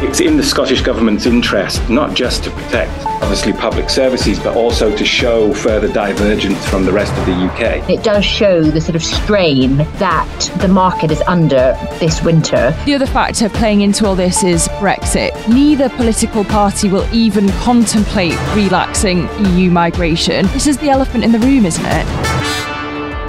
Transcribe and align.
It's 0.00 0.20
in 0.20 0.36
the 0.36 0.44
Scottish 0.44 0.80
Government's 0.80 1.26
interest 1.26 1.90
not 1.90 2.14
just 2.14 2.44
to 2.44 2.50
protect, 2.52 2.92
obviously, 3.20 3.52
public 3.52 3.90
services, 3.90 4.38
but 4.38 4.56
also 4.56 4.96
to 4.96 5.04
show 5.04 5.52
further 5.52 5.92
divergence 5.92 6.64
from 6.68 6.84
the 6.84 6.92
rest 6.92 7.12
of 7.18 7.26
the 7.26 7.32
UK. 7.32 7.90
It 7.90 8.04
does 8.04 8.24
show 8.24 8.62
the 8.62 8.80
sort 8.80 8.94
of 8.94 9.02
strain 9.02 9.78
that 9.98 10.52
the 10.60 10.68
market 10.68 11.10
is 11.10 11.20
under 11.22 11.76
this 11.98 12.22
winter. 12.22 12.72
The 12.84 12.94
other 12.94 13.08
factor 13.08 13.48
playing 13.48 13.80
into 13.80 14.06
all 14.06 14.14
this 14.14 14.44
is 14.44 14.68
Brexit. 14.78 15.32
Neither 15.48 15.88
political 15.88 16.44
party 16.44 16.88
will 16.88 17.12
even 17.12 17.48
contemplate 17.48 18.38
relaxing 18.54 19.28
EU 19.56 19.68
migration. 19.68 20.46
This 20.52 20.68
is 20.68 20.78
the 20.78 20.90
elephant 20.90 21.24
in 21.24 21.32
the 21.32 21.40
room, 21.40 21.66
isn't 21.66 21.84
it? 21.84 22.47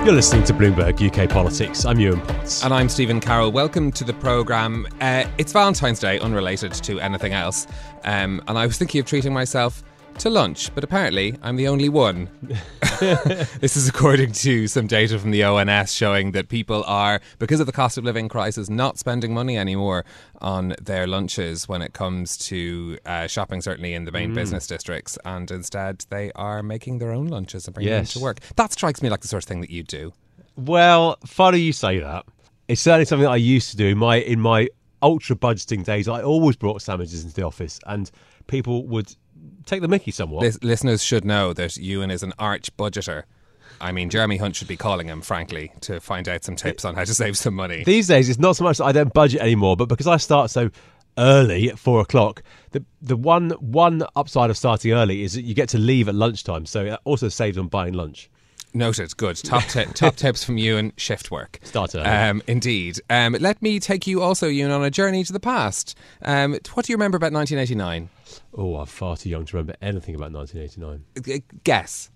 You're 0.05 0.15
listening 0.15 0.45
to 0.45 0.53
Bloomberg 0.53 1.05
UK 1.05 1.29
Politics. 1.29 1.83
I'm 1.83 1.99
Yuan 1.99 2.21
Potts. 2.21 2.63
And 2.63 2.73
I'm 2.73 2.87
Stephen 2.87 3.19
Carroll. 3.19 3.51
Welcome 3.51 3.91
to 3.91 4.05
the 4.05 4.13
programme. 4.13 4.87
Uh, 5.01 5.25
it's 5.37 5.51
Valentine's 5.51 5.99
Day, 5.99 6.17
unrelated 6.19 6.71
to 6.71 7.01
anything 7.01 7.33
else. 7.33 7.67
Um, 8.05 8.41
and 8.47 8.57
I 8.57 8.65
was 8.65 8.77
thinking 8.77 9.01
of 9.01 9.05
treating 9.05 9.33
myself 9.33 9.83
to 10.17 10.29
lunch, 10.29 10.73
but 10.75 10.83
apparently 10.83 11.35
I'm 11.41 11.55
the 11.55 11.67
only 11.67 11.89
one. 11.89 12.29
this 12.99 13.77
is 13.77 13.87
according 13.87 14.33
to 14.33 14.67
some 14.67 14.87
data 14.87 15.17
from 15.17 15.31
the 15.31 15.43
ONS 15.43 15.93
showing 15.93 16.31
that 16.33 16.49
people 16.49 16.83
are, 16.85 17.21
because 17.37 17.59
of 17.59 17.65
the 17.65 17.71
cost 17.71 17.97
of 17.97 18.03
living 18.03 18.27
crisis, 18.27 18.69
not 18.69 18.97
spending 18.97 19.33
money 19.33 19.57
anymore 19.57 20.05
on 20.41 20.75
their 20.81 21.07
lunches 21.07 21.69
when 21.69 21.81
it 21.81 21.93
comes 21.93 22.37
to 22.37 22.97
uh, 23.05 23.27
shopping, 23.27 23.61
certainly 23.61 23.93
in 23.93 24.05
the 24.05 24.11
main 24.11 24.31
mm. 24.31 24.35
business 24.35 24.67
districts, 24.67 25.17
and 25.25 25.51
instead 25.51 26.05
they 26.09 26.31
are 26.33 26.61
making 26.61 26.97
their 26.97 27.11
own 27.11 27.27
lunches 27.27 27.67
and 27.67 27.73
bringing 27.73 27.93
yes. 27.93 28.13
them 28.13 28.19
to 28.19 28.23
work. 28.23 28.39
That 28.55 28.73
strikes 28.73 29.01
me 29.01 29.09
like 29.09 29.21
the 29.21 29.27
sort 29.27 29.43
of 29.43 29.47
thing 29.47 29.61
that 29.61 29.69
you 29.69 29.83
do. 29.83 30.13
Well, 30.55 31.17
funny 31.25 31.59
you 31.59 31.71
say 31.71 31.99
that. 31.99 32.25
It's 32.67 32.81
certainly 32.81 33.05
something 33.05 33.23
that 33.23 33.31
I 33.31 33.37
used 33.37 33.71
to 33.71 33.77
do 33.77 33.87
in 33.87 33.97
my 33.97 34.17
in 34.17 34.39
my 34.39 34.67
ultra 35.01 35.35
budgeting 35.35 35.83
days. 35.83 36.07
I 36.07 36.21
always 36.21 36.55
brought 36.55 36.81
sandwiches 36.81 37.23
into 37.23 37.35
the 37.35 37.43
office, 37.43 37.79
and 37.87 38.11
people 38.49 38.85
would 38.87 39.15
take 39.65 39.81
the 39.81 39.87
mickey 39.87 40.11
somewhat. 40.11 40.41
Lis- 40.41 40.63
listeners 40.63 41.03
should 41.03 41.23
know 41.23 41.53
that 41.53 41.77
Yuan 41.77 42.11
is 42.11 42.23
an 42.23 42.33
arch 42.37 42.75
budgeter. 42.75 43.23
I 43.81 43.91
mean, 43.93 44.09
Jeremy 44.09 44.37
Hunt 44.37 44.55
should 44.55 44.67
be 44.67 44.75
calling 44.75 45.07
him, 45.07 45.21
frankly, 45.21 45.71
to 45.81 46.01
find 46.01 46.27
out 46.27 46.43
some 46.43 46.57
tips 46.57 46.83
on 46.83 46.95
how 46.95 47.05
to 47.05 47.13
save 47.13 47.37
some 47.37 47.53
money. 47.53 47.83
These 47.85 48.07
days, 48.07 48.27
it's 48.27 48.39
not 48.39 48.57
so 48.57 48.65
much 48.65 48.79
that 48.79 48.85
I 48.85 48.91
don't 48.91 49.13
budget 49.13 49.41
anymore, 49.41 49.77
but 49.77 49.87
because 49.87 50.07
I 50.07 50.17
start 50.17 50.49
so 50.49 50.69
early 51.17 51.69
at 51.69 51.79
four 51.79 52.01
o'clock, 52.01 52.43
the 52.71 52.83
the 53.01 53.15
one 53.15 53.51
one 53.51 54.03
upside 54.15 54.49
of 54.49 54.57
starting 54.57 54.91
early 54.91 55.23
is 55.23 55.33
that 55.33 55.43
you 55.43 55.53
get 55.53 55.69
to 55.69 55.77
leave 55.77 56.09
at 56.09 56.15
lunchtime, 56.15 56.65
so 56.65 56.85
it 56.85 56.99
also 57.05 57.29
saves 57.29 57.57
on 57.57 57.67
buying 57.67 57.93
lunch. 57.93 58.29
Noted. 58.73 59.15
Good. 59.17 59.37
Top 59.37 59.63
t- 59.63 59.85
top 59.93 60.15
tips 60.15 60.43
from 60.43 60.57
and 60.57 60.93
shift 60.97 61.31
work. 61.31 61.59
Start 61.63 61.95
early. 61.95 62.05
Um, 62.05 62.43
indeed. 62.47 62.99
Um, 63.09 63.35
let 63.39 63.61
me 63.61 63.79
take 63.79 64.05
you 64.05 64.21
also, 64.21 64.47
Yuan, 64.47 64.71
on 64.71 64.83
a 64.83 64.91
journey 64.91 65.23
to 65.23 65.33
the 65.33 65.39
past. 65.39 65.97
Um, 66.21 66.57
what 66.73 66.85
do 66.85 66.91
you 66.91 66.95
remember 66.95 67.15
about 67.15 67.33
1989? 67.33 68.09
Oh, 68.53 68.77
I'm 68.77 68.85
far 68.85 69.17
too 69.17 69.29
young 69.29 69.45
to 69.45 69.57
remember 69.57 69.75
anything 69.81 70.15
about 70.15 70.31
1989. 70.31 71.43
Guess. 71.63 72.11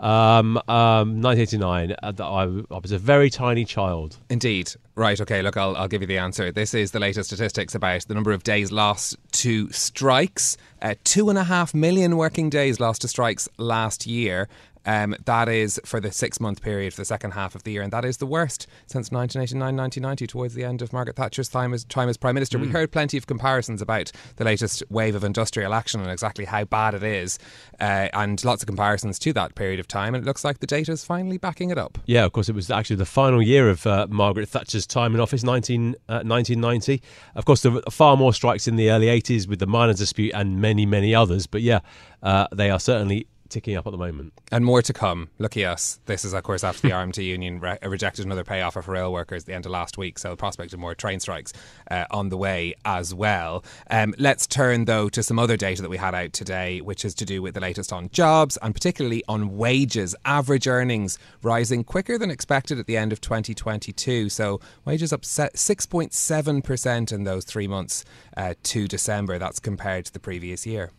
Um, 0.00 0.58
um, 0.68 1.20
1989. 1.22 1.92
Uh, 2.02 2.12
I, 2.18 2.74
I, 2.74 2.78
was 2.78 2.92
a 2.92 2.98
very 2.98 3.30
tiny 3.30 3.64
child. 3.64 4.18
Indeed. 4.28 4.72
Right. 4.94 5.20
Okay. 5.20 5.42
Look, 5.42 5.56
I'll, 5.56 5.76
I'll 5.76 5.88
give 5.88 6.02
you 6.02 6.06
the 6.06 6.18
answer. 6.18 6.52
This 6.52 6.74
is 6.74 6.90
the 6.90 7.00
latest 7.00 7.30
statistics 7.30 7.74
about 7.74 8.02
the 8.02 8.14
number 8.14 8.32
of 8.32 8.42
days 8.42 8.70
lost 8.70 9.16
to 9.32 9.70
strikes. 9.70 10.56
Uh, 10.80 10.94
two 11.04 11.30
and 11.30 11.38
a 11.38 11.44
half 11.44 11.74
million 11.74 12.16
working 12.16 12.50
days 12.50 12.80
lost 12.80 13.02
to 13.02 13.08
strikes 13.08 13.48
last 13.58 14.06
year. 14.06 14.48
Um, 14.84 15.14
that 15.24 15.48
is 15.48 15.80
for 15.84 16.00
the 16.00 16.12
six 16.12 16.40
month 16.40 16.62
period 16.62 16.92
for 16.92 17.00
the 17.00 17.06
second 17.06 17.32
half 17.32 17.54
of 17.54 17.62
the 17.64 17.72
year, 17.72 17.82
and 17.82 17.92
that 17.92 18.04
is 18.04 18.18
the 18.18 18.26
worst 18.26 18.66
since 18.86 19.10
1989 19.10 19.76
1990, 19.76 20.26
towards 20.26 20.54
the 20.54 20.64
end 20.64 20.82
of 20.82 20.92
Margaret 20.92 21.16
Thatcher's 21.16 21.48
time 21.48 21.72
as, 21.72 21.84
time 21.84 22.08
as 22.08 22.16
Prime 22.16 22.34
Minister. 22.34 22.58
Mm. 22.58 22.62
We 22.62 22.68
heard 22.68 22.92
plenty 22.92 23.16
of 23.16 23.26
comparisons 23.26 23.82
about 23.82 24.10
the 24.36 24.44
latest 24.44 24.82
wave 24.90 25.14
of 25.14 25.24
industrial 25.24 25.74
action 25.74 26.00
and 26.00 26.10
exactly 26.10 26.44
how 26.44 26.64
bad 26.64 26.94
it 26.94 27.02
is, 27.02 27.38
uh, 27.80 28.08
and 28.12 28.42
lots 28.44 28.62
of 28.62 28.66
comparisons 28.66 29.18
to 29.20 29.32
that 29.34 29.54
period 29.54 29.80
of 29.80 29.88
time, 29.88 30.14
and 30.14 30.24
it 30.24 30.26
looks 30.26 30.44
like 30.44 30.58
the 30.58 30.66
data 30.66 30.92
is 30.92 31.04
finally 31.04 31.38
backing 31.38 31.70
it 31.70 31.78
up. 31.78 31.98
Yeah, 32.06 32.24
of 32.24 32.32
course, 32.32 32.48
it 32.48 32.54
was 32.54 32.70
actually 32.70 32.96
the 32.96 33.06
final 33.06 33.42
year 33.42 33.70
of 33.70 33.86
uh, 33.86 34.06
Margaret 34.10 34.48
Thatcher's 34.48 34.86
time 34.86 35.14
in 35.14 35.20
office, 35.20 35.42
19, 35.42 35.94
uh, 36.08 36.22
1990. 36.24 37.02
Of 37.34 37.44
course, 37.44 37.62
there 37.62 37.72
were 37.72 37.82
far 37.90 38.16
more 38.16 38.32
strikes 38.32 38.66
in 38.66 38.76
the 38.76 38.90
early 38.90 39.06
80s 39.06 39.46
with 39.46 39.58
the 39.58 39.66
miners' 39.66 39.98
dispute 39.98 40.32
and 40.34 40.60
many, 40.60 40.86
many 40.86 41.14
others, 41.14 41.46
but 41.46 41.62
yeah, 41.62 41.80
uh, 42.22 42.46
they 42.52 42.70
are 42.70 42.80
certainly 42.80 43.26
ticking 43.52 43.76
up 43.76 43.86
at 43.86 43.90
the 43.90 43.98
moment. 43.98 44.32
And 44.50 44.64
more 44.64 44.82
to 44.82 44.92
come. 44.92 45.28
Lucky 45.38 45.64
us. 45.64 46.00
This 46.06 46.24
is, 46.24 46.32
of 46.32 46.42
course, 46.42 46.64
after 46.64 46.82
the 46.82 46.90
RMT 46.94 47.24
union 47.24 47.60
re- 47.60 47.78
rejected 47.82 48.24
another 48.24 48.44
pay 48.44 48.62
offer 48.62 48.82
for 48.82 48.92
rail 48.92 49.12
workers 49.12 49.42
at 49.42 49.46
the 49.46 49.54
end 49.54 49.66
of 49.66 49.72
last 49.72 49.98
week. 49.98 50.18
So 50.18 50.30
the 50.30 50.36
prospect 50.36 50.72
of 50.72 50.80
more 50.80 50.94
train 50.94 51.20
strikes 51.20 51.52
uh, 51.90 52.06
on 52.10 52.30
the 52.30 52.36
way 52.36 52.74
as 52.84 53.14
well. 53.14 53.64
Um, 53.90 54.14
let's 54.18 54.46
turn, 54.46 54.86
though, 54.86 55.08
to 55.10 55.22
some 55.22 55.38
other 55.38 55.56
data 55.56 55.82
that 55.82 55.90
we 55.90 55.98
had 55.98 56.14
out 56.14 56.32
today, 56.32 56.80
which 56.80 57.04
is 57.04 57.14
to 57.16 57.24
do 57.24 57.42
with 57.42 57.54
the 57.54 57.60
latest 57.60 57.92
on 57.92 58.08
jobs 58.10 58.56
and 58.62 58.74
particularly 58.74 59.22
on 59.28 59.56
wages. 59.56 60.16
Average 60.24 60.66
earnings 60.66 61.18
rising 61.42 61.84
quicker 61.84 62.16
than 62.18 62.30
expected 62.30 62.78
at 62.78 62.86
the 62.86 62.96
end 62.96 63.12
of 63.12 63.20
2022. 63.20 64.30
So 64.30 64.60
wages 64.84 65.12
up 65.12 65.22
6.7% 65.22 67.12
in 67.12 67.24
those 67.24 67.44
three 67.44 67.68
months 67.68 68.04
uh, 68.36 68.54
to 68.62 68.88
December. 68.88 69.38
That's 69.38 69.60
compared 69.60 70.06
to 70.06 70.12
the 70.12 70.20
previous 70.20 70.66
year. 70.66 70.90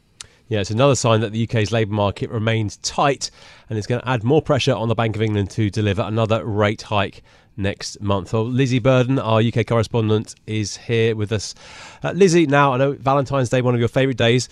Yeah, 0.53 0.59
it's 0.59 0.69
another 0.69 0.93
sign 0.93 1.21
that 1.21 1.31
the 1.31 1.47
UK's 1.49 1.71
labour 1.71 1.95
market 1.95 2.29
remains 2.29 2.77
tight 2.77 3.31
and 3.67 3.77
it's 3.79 3.87
going 3.87 4.01
to 4.01 4.07
add 4.07 4.23
more 4.23 4.39
pressure 4.39 4.75
on 4.75 4.87
the 4.87 4.93
Bank 4.93 5.15
of 5.15 5.23
England 5.23 5.49
to 5.49 5.71
deliver 5.71 6.03
another 6.03 6.45
rate 6.45 6.83
hike 6.83 7.23
next 7.57 7.99
month. 8.01 8.33
Well, 8.33 8.45
Lizzy 8.45 8.77
Burden, 8.77 9.17
our 9.17 9.41
UK 9.41 9.65
correspondent, 9.65 10.35
is 10.45 10.77
here 10.77 11.15
with 11.15 11.31
us. 11.31 11.55
Uh, 12.03 12.11
Lizzy, 12.11 12.45
now 12.45 12.71
I 12.71 12.77
know 12.77 12.91
Valentine's 12.91 13.49
Day, 13.49 13.63
one 13.63 13.73
of 13.73 13.79
your 13.79 13.89
favourite 13.89 14.17
days, 14.17 14.47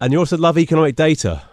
and 0.00 0.12
you 0.12 0.18
also 0.18 0.36
love 0.36 0.58
economic 0.58 0.96
data. 0.96 1.44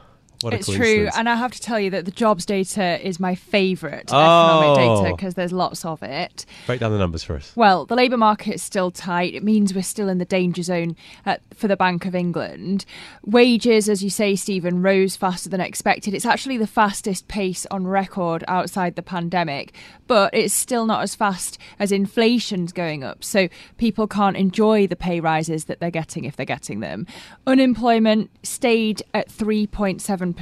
What 0.43 0.53
it's 0.53 0.69
true, 0.69 1.09
and 1.15 1.29
I 1.29 1.35
have 1.35 1.51
to 1.51 1.61
tell 1.61 1.79
you 1.79 1.89
that 1.91 2.05
the 2.05 2.11
jobs 2.11 2.45
data 2.45 2.99
is 3.05 3.19
my 3.19 3.35
favourite 3.35 4.11
oh. 4.11 4.17
economic 4.17 4.77
data 4.77 5.09
oh. 5.09 5.15
because 5.15 5.33
there's 5.35 5.51
lots 5.51 5.85
of 5.85 6.03
it. 6.03 6.45
Break 6.67 6.79
down 6.79 6.91
the 6.91 6.97
numbers 6.97 7.23
for 7.23 7.35
us. 7.35 7.51
Well, 7.55 7.85
the 7.85 7.95
labour 7.95 8.17
market 8.17 8.55
is 8.55 8.63
still 8.63 8.91
tight. 8.91 9.33
It 9.33 9.43
means 9.43 9.73
we're 9.73 9.83
still 9.83 10.09
in 10.09 10.17
the 10.17 10.25
danger 10.25 10.63
zone 10.63 10.95
at, 11.25 11.41
for 11.53 11.67
the 11.67 11.77
Bank 11.77 12.05
of 12.05 12.15
England. 12.15 12.85
Wages, 13.25 13.89
as 13.89 14.03
you 14.03 14.09
say, 14.09 14.35
Stephen, 14.35 14.81
rose 14.81 15.15
faster 15.15 15.49
than 15.49 15.61
expected. 15.61 16.13
It's 16.13 16.25
actually 16.25 16.57
the 16.57 16.67
fastest 16.67 17.27
pace 17.27 17.65
on 17.71 17.87
record 17.87 18.43
outside 18.47 18.95
the 18.95 19.01
pandemic, 19.01 19.73
but 20.07 20.33
it's 20.33 20.53
still 20.53 20.85
not 20.85 21.01
as 21.01 21.15
fast 21.15 21.57
as 21.79 21.91
inflation's 21.91 22.71
going 22.71 23.03
up. 23.03 23.23
So 23.23 23.47
people 23.77 24.07
can't 24.07 24.37
enjoy 24.37 24.87
the 24.87 24.95
pay 24.95 25.19
rises 25.19 25.65
that 25.65 25.79
they're 25.79 25.91
getting 25.91 26.25
if 26.25 26.35
they're 26.35 26.45
getting 26.45 26.79
them. 26.79 27.07
Unemployment 27.47 28.29
stayed 28.43 29.03
at 29.13 29.29
3.7 29.29 30.32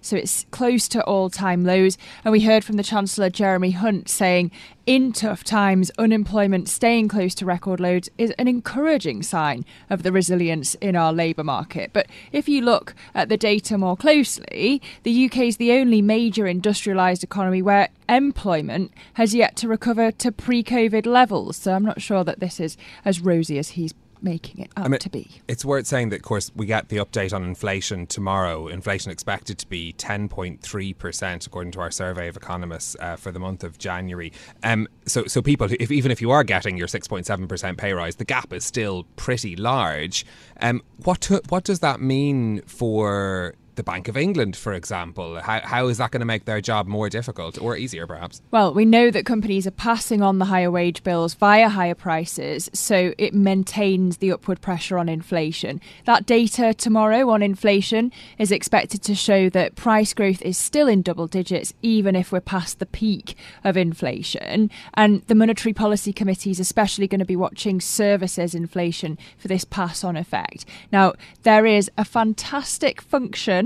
so 0.00 0.16
it's 0.16 0.46
close 0.50 0.88
to 0.88 1.04
all 1.04 1.30
time 1.30 1.64
lows. 1.64 1.96
And 2.24 2.32
we 2.32 2.40
heard 2.40 2.64
from 2.64 2.76
the 2.76 2.82
Chancellor 2.82 3.30
Jeremy 3.30 3.72
Hunt 3.72 4.08
saying, 4.08 4.50
in 4.84 5.12
tough 5.12 5.44
times, 5.44 5.92
unemployment 5.96 6.68
staying 6.68 7.06
close 7.06 7.36
to 7.36 7.46
record 7.46 7.78
lows 7.78 8.08
is 8.18 8.32
an 8.32 8.48
encouraging 8.48 9.22
sign 9.22 9.64
of 9.88 10.02
the 10.02 10.10
resilience 10.10 10.74
in 10.76 10.96
our 10.96 11.12
labour 11.12 11.44
market. 11.44 11.90
But 11.92 12.08
if 12.32 12.48
you 12.48 12.62
look 12.62 12.94
at 13.14 13.28
the 13.28 13.36
data 13.36 13.78
more 13.78 13.96
closely, 13.96 14.82
the 15.04 15.26
UK 15.26 15.38
is 15.38 15.56
the 15.58 15.72
only 15.72 16.02
major 16.02 16.44
industrialised 16.44 17.22
economy 17.22 17.62
where 17.62 17.90
employment 18.08 18.92
has 19.14 19.36
yet 19.36 19.54
to 19.56 19.68
recover 19.68 20.10
to 20.10 20.32
pre 20.32 20.64
COVID 20.64 21.06
levels. 21.06 21.56
So 21.56 21.74
I'm 21.74 21.84
not 21.84 22.02
sure 22.02 22.24
that 22.24 22.40
this 22.40 22.58
is 22.58 22.76
as 23.04 23.20
rosy 23.20 23.58
as 23.58 23.70
he's 23.70 23.94
making 24.22 24.64
it 24.64 24.70
up 24.76 24.86
I 24.86 24.88
mean, 24.88 25.00
to 25.00 25.10
be. 25.10 25.28
It's 25.48 25.64
worth 25.64 25.86
saying 25.86 26.10
that, 26.10 26.16
of 26.16 26.22
course, 26.22 26.50
we 26.54 26.66
get 26.66 26.88
the 26.88 26.96
update 26.96 27.32
on 27.32 27.42
inflation 27.44 28.06
tomorrow. 28.06 28.68
Inflation 28.68 29.10
expected 29.10 29.58
to 29.58 29.66
be 29.66 29.92
10.3%, 29.94 31.46
according 31.46 31.72
to 31.72 31.80
our 31.80 31.90
survey 31.90 32.28
of 32.28 32.36
economists 32.36 32.96
uh, 33.00 33.16
for 33.16 33.32
the 33.32 33.38
month 33.38 33.64
of 33.64 33.78
January. 33.78 34.32
Um, 34.62 34.88
so, 35.06 35.26
so 35.26 35.42
people, 35.42 35.68
if, 35.78 35.90
even 35.90 36.10
if 36.10 36.20
you 36.20 36.30
are 36.30 36.44
getting 36.44 36.76
your 36.76 36.88
6.7% 36.88 37.76
pay 37.76 37.92
rise, 37.92 38.16
the 38.16 38.24
gap 38.24 38.52
is 38.52 38.64
still 38.64 39.04
pretty 39.16 39.56
large. 39.56 40.24
Um, 40.60 40.82
what, 41.04 41.28
what 41.48 41.64
does 41.64 41.80
that 41.80 42.00
mean 42.00 42.62
for 42.62 43.54
the 43.74 43.82
Bank 43.82 44.08
of 44.08 44.16
England, 44.16 44.56
for 44.56 44.72
example? 44.72 45.40
How, 45.40 45.60
how 45.62 45.88
is 45.88 45.98
that 45.98 46.10
going 46.10 46.20
to 46.20 46.26
make 46.26 46.44
their 46.44 46.60
job 46.60 46.86
more 46.86 47.08
difficult 47.08 47.60
or 47.60 47.76
easier, 47.76 48.06
perhaps? 48.06 48.42
Well, 48.50 48.74
we 48.74 48.84
know 48.84 49.10
that 49.10 49.24
companies 49.24 49.66
are 49.66 49.72
passing 49.72 50.22
on 50.22 50.38
the 50.38 50.46
higher 50.46 50.70
wage 50.70 51.02
bills 51.02 51.34
via 51.34 51.68
higher 51.68 51.94
prices, 51.94 52.70
so 52.72 53.14
it 53.18 53.34
maintains 53.34 54.18
the 54.18 54.32
upward 54.32 54.60
pressure 54.60 54.98
on 54.98 55.08
inflation. 55.08 55.80
That 56.04 56.26
data 56.26 56.74
tomorrow 56.74 57.30
on 57.30 57.42
inflation 57.42 58.12
is 58.38 58.52
expected 58.52 59.02
to 59.02 59.14
show 59.14 59.48
that 59.50 59.76
price 59.76 60.12
growth 60.12 60.42
is 60.42 60.58
still 60.58 60.88
in 60.88 61.02
double 61.02 61.26
digits, 61.26 61.72
even 61.82 62.14
if 62.14 62.32
we're 62.32 62.40
past 62.40 62.78
the 62.78 62.86
peak 62.86 63.36
of 63.64 63.76
inflation. 63.76 64.70
And 64.94 65.22
the 65.28 65.34
Monetary 65.34 65.72
Policy 65.72 66.12
Committee 66.12 66.50
is 66.50 66.60
especially 66.60 67.08
going 67.08 67.20
to 67.20 67.24
be 67.24 67.36
watching 67.36 67.80
services 67.80 68.54
inflation 68.54 69.18
for 69.38 69.48
this 69.48 69.64
pass 69.64 70.04
on 70.04 70.16
effect. 70.16 70.64
Now, 70.90 71.14
there 71.42 71.64
is 71.64 71.90
a 71.96 72.04
fantastic 72.04 73.00
function 73.00 73.61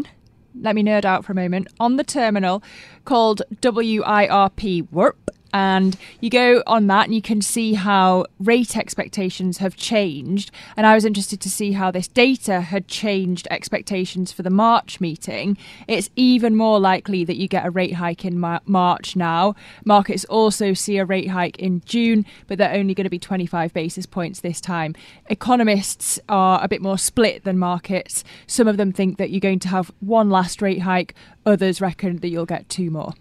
let 0.60 0.74
me 0.74 0.82
nerd 0.82 1.04
out 1.04 1.24
for 1.24 1.32
a 1.32 1.36
moment, 1.36 1.68
on 1.78 1.96
the 1.96 2.04
terminal 2.04 2.62
called 3.04 3.42
WIRP 3.60 4.88
WIRP 4.90 5.16
and 5.56 5.96
you 6.20 6.28
go 6.28 6.62
on 6.66 6.86
that 6.88 7.06
and 7.06 7.14
you 7.14 7.22
can 7.22 7.40
see 7.40 7.72
how 7.72 8.26
rate 8.38 8.76
expectations 8.76 9.56
have 9.56 9.74
changed. 9.74 10.50
And 10.76 10.86
i 10.86 10.94
was 10.94 11.06
interested 11.06 11.40
to 11.40 11.48
see 11.48 11.72
how 11.72 11.90
this 11.90 12.08
data 12.08 12.60
had 12.60 12.88
changed 12.88 13.48
expectations 13.50 14.32
for 14.32 14.42
the 14.42 14.50
march 14.50 15.00
meeting. 15.00 15.56
It's 15.88 16.10
even 16.14 16.56
more 16.56 16.78
likely 16.78 17.24
that 17.24 17.36
you 17.36 17.48
get 17.48 17.64
a 17.64 17.70
rate 17.70 17.94
hike 17.94 18.22
in 18.22 18.38
march 18.38 19.16
now. 19.16 19.54
Markets 19.86 20.26
also 20.26 20.74
see 20.74 20.98
a 20.98 21.06
rate 21.06 21.30
hike 21.30 21.58
in 21.58 21.80
june 21.86 22.26
but 22.48 22.58
they're 22.58 22.74
only 22.74 22.92
going 22.92 23.04
to 23.04 23.10
be 23.10 23.18
25 23.18 23.72
basis 23.72 24.04
points 24.04 24.40
this 24.40 24.60
time. 24.60 24.94
Economists 25.28 26.20
are 26.28 26.62
a 26.62 26.68
bit 26.68 26.82
more 26.82 26.98
split 26.98 27.44
than 27.44 27.58
markets. 27.58 28.24
Some 28.46 28.68
of 28.68 28.76
them 28.76 28.92
think 28.92 29.16
that 29.16 29.30
you're 29.30 29.40
going 29.40 29.60
to 29.60 29.68
have 29.68 29.90
one 30.00 30.28
last 30.28 30.60
rate 30.60 30.82
hike 30.82 31.14
others 31.46 31.80
reckon 31.80 32.18
that 32.18 32.28
you'll 32.28 32.44
get 32.44 32.68
two 32.68 32.90
more 32.90 33.14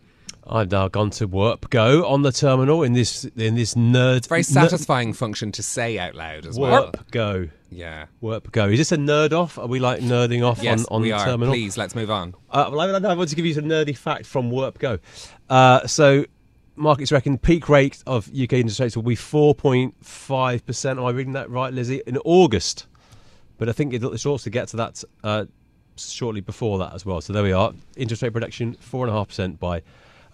I've 0.48 0.70
now 0.70 0.88
gone 0.88 1.10
to 1.12 1.28
WIRP 1.28 1.70
Go 1.70 2.06
on 2.06 2.22
the 2.22 2.32
terminal 2.32 2.84
in 2.84 2.94
this 2.94 3.26
in 3.26 3.56
this 3.56 3.74
nerd. 3.74 4.18
It's 4.18 4.28
very 4.28 4.44
satisfying 4.44 5.14
function 5.14 5.52
to 5.54 5.64
say 5.64 5.98
out 5.98 6.14
loud 6.14 6.46
as 6.46 6.60
well. 6.60 6.92
WIRP 6.92 7.12
Go. 7.12 7.50
Yeah. 7.72 8.06
WIRP 8.22 8.52
Go. 8.52 8.70
Is 8.70 8.78
this 8.78 8.92
a 8.92 8.98
nerd 8.98 9.32
off? 9.32 9.58
Are 9.58 9.68
we 9.68 9.80
like 9.80 10.02
nerding 10.02 10.48
off 10.48 10.62
yes, 10.62 10.86
on, 10.86 10.98
on 10.98 11.02
we 11.02 11.10
the 11.10 11.18
are. 11.18 11.26
terminal? 11.26 11.54
Please, 11.54 11.78
let's 11.78 11.96
move 11.96 12.12
on. 12.12 12.36
Uh, 12.52 12.70
well, 12.72 12.82
I, 12.82 12.86
I, 12.86 13.14
want 13.16 13.30
to 13.30 13.36
give 13.36 13.46
you 13.46 13.56
some 13.56 13.66
nerdy 13.66 13.98
fact 13.98 14.28
from 14.28 14.52
WIRP 14.52 14.78
Go. 14.78 15.00
Uh, 15.50 15.88
so, 15.88 16.26
markets 16.76 17.12
reckon 17.12 17.40
peak 17.40 17.68
rate 17.68 18.04
of 18.06 18.28
UK 18.28 18.54
interest 18.54 18.80
rates 18.80 18.96
will 18.96 19.04
be 19.04 19.16
4.5%. 19.16 20.92
Am 20.92 21.06
I 21.06 21.10
reading 21.10 21.34
that 21.34 21.50
right, 21.50 21.74
Lizzy? 21.74 22.02
In 22.06 22.18
August. 22.20 22.86
But 23.58 23.70
I 23.70 23.72
think 23.72 23.94
it's 23.94 24.26
also 24.26 24.50
get 24.50 24.68
to 24.70 24.78
that 24.78 25.04
uh, 25.24 25.46
shortly 25.98 26.42
before 26.42 26.78
that 26.80 26.94
as 26.94 27.06
well. 27.06 27.22
So 27.22 27.34
there 27.34 27.44
we 27.44 27.54
are. 27.54 27.74
Interest 27.96 28.22
rate 28.22 28.34
prediction 28.34 28.76
4.5% 28.76 29.60
by 29.60 29.82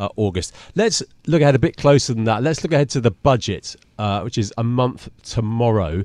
uh, 0.01 0.09
August. 0.18 0.53
Let's 0.75 1.03
look 1.27 1.42
ahead 1.42 1.56
a 1.56 1.59
bit 1.59 1.77
closer 1.77 2.13
than 2.13 2.25
that. 2.25 2.44
Let's 2.44 2.63
look 2.63 2.74
ahead 2.74 2.89
to 2.89 3.01
the 3.01 3.12
budget, 3.12 3.75
uh, 4.00 4.21
which 4.21 4.38
is 4.38 4.51
a 4.57 4.63
month 4.63 5.09
tomorrow. 5.24 6.03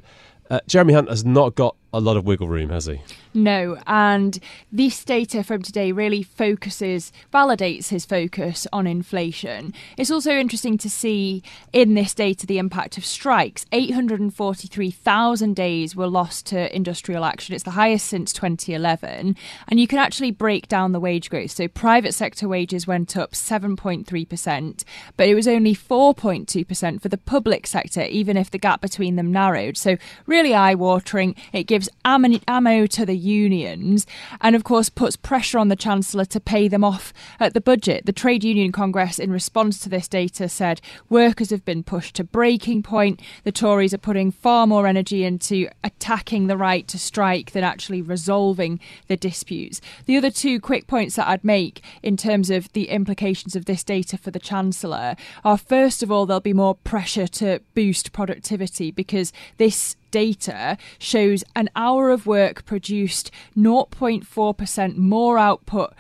Uh, 0.51 0.61
Jeremy 0.69 0.93
Hunt 0.93 1.09
has 1.09 1.25
not 1.25 1.55
got 1.57 1.75
a 1.93 2.01
lot 2.01 2.17
of 2.17 2.25
wiggle 2.25 2.47
room, 2.47 2.69
has 2.71 2.87
he? 2.87 3.01
No, 3.37 3.79
and 3.87 4.39
this 4.73 5.05
data 5.05 5.45
from 5.45 5.61
today 5.61 5.93
really 5.93 6.23
focuses, 6.23 7.13
validates 7.31 7.89
his 7.89 8.07
focus 8.07 8.67
on 8.73 8.87
inflation. 8.87 9.75
It's 9.99 10.11
also 10.11 10.31
interesting 10.31 10.79
to 10.79 10.89
see 10.89 11.43
in 11.71 11.93
this 11.93 12.15
data 12.15 12.47
the 12.47 12.57
impact 12.57 12.97
of 12.97 13.05
strikes. 13.05 13.67
843,000 13.73 15.55
days 15.55 15.95
were 15.95 16.07
lost 16.07 16.47
to 16.47 16.75
industrial 16.75 17.27
action. 17.27 17.55
It's 17.55 17.65
the 17.65 17.73
highest 17.73 18.07
since 18.07 18.33
2011. 18.33 19.37
And 19.69 19.79
you 19.79 19.87
can 19.87 19.99
actually 19.99 20.31
break 20.31 20.67
down 20.67 20.93
the 20.93 21.01
wage 21.01 21.29
growth. 21.29 21.51
So 21.51 21.69
private 21.69 22.15
sector 22.15 22.49
wages 22.49 22.87
went 22.87 23.19
up 23.19 23.33
7.3%, 23.33 24.85
but 25.19 25.29
it 25.29 25.35
was 25.35 25.47
only 25.47 25.75
4.2% 25.75 27.03
for 27.03 27.09
the 27.11 27.19
public 27.19 27.67
sector, 27.67 28.05
even 28.05 28.39
if 28.39 28.51
the 28.51 28.57
gap 28.57 28.81
between 28.81 29.17
them 29.17 29.31
narrowed. 29.31 29.77
So 29.77 29.99
really 30.25 30.55
eye 30.55 30.75
watering. 30.75 31.35
It 31.53 31.65
gives 31.65 31.91
ammo 32.03 32.87
to 32.87 33.05
the 33.05 33.26
unions 33.27 34.07
and, 34.41 34.57
of 34.57 34.65
course, 34.65 34.89
puts 34.89 35.17
pressure 35.17 35.59
on 35.59 35.69
the 35.69 35.77
Chancellor 35.77 36.25
to 36.25 36.41
pay 36.41 36.69
them 36.69 36.85
off 36.85 37.13
at 37.41 37.53
the 37.53 37.61
budget. 37.61 38.07
The 38.07 38.13
Trade 38.13 38.45
Union 38.45 38.73
Congress, 38.73 39.19
in 39.19 39.31
response 39.31 39.79
to 39.81 39.89
this 39.89 40.09
data, 40.09 40.49
said 40.49 40.81
workers 41.09 41.51
have 41.51 41.65
been 41.65 41.83
pushed 41.83 42.15
to 42.17 42.25
breaking 42.25 42.83
point. 42.83 43.21
The 43.45 43.53
Tories 43.53 43.93
are 43.93 43.99
putting 43.99 44.31
far 44.31 44.67
more 44.67 44.87
energy 44.87 45.25
into 45.25 45.69
attacking 45.83 46.47
the 46.47 46.57
right 46.57 46.87
to 46.89 46.99
strike 46.99 47.51
than 47.51 47.65
actually 47.65 48.03
resolving 48.03 48.81
the 49.09 49.17
disputes. 49.17 49.81
The 50.07 50.17
other 50.17 50.31
two 50.31 50.61
quick 50.61 50.87
points 50.87 51.17
that 51.17 51.29
I'd 51.29 51.45
make 51.45 51.83
in 52.03 52.17
terms 52.17 52.51
of 52.51 52.73
the 52.73 52.89
implications 52.89 53.57
of 53.57 53.65
this 53.65 53.85
data 53.85 54.17
for 54.17 54.31
the 54.31 54.39
Chancellor 54.39 55.17
are 55.45 55.59
first 55.59 56.03
of 56.03 56.11
all, 56.11 56.27
there'll 56.27 56.41
be 56.41 56.53
more 56.53 56.75
pressure 56.75 57.27
to 57.27 57.61
boost 57.75 58.13
productivity 58.13 58.91
because 58.91 59.33
this 59.59 59.97
data 60.11 60.77
shows 60.99 61.45
an 61.55 61.69
hour 61.77 62.11
of 62.11 62.27
work 62.27 62.65
produced 62.65 63.31
0.4% 63.57 64.97
more 64.97 65.39
output 65.39 65.93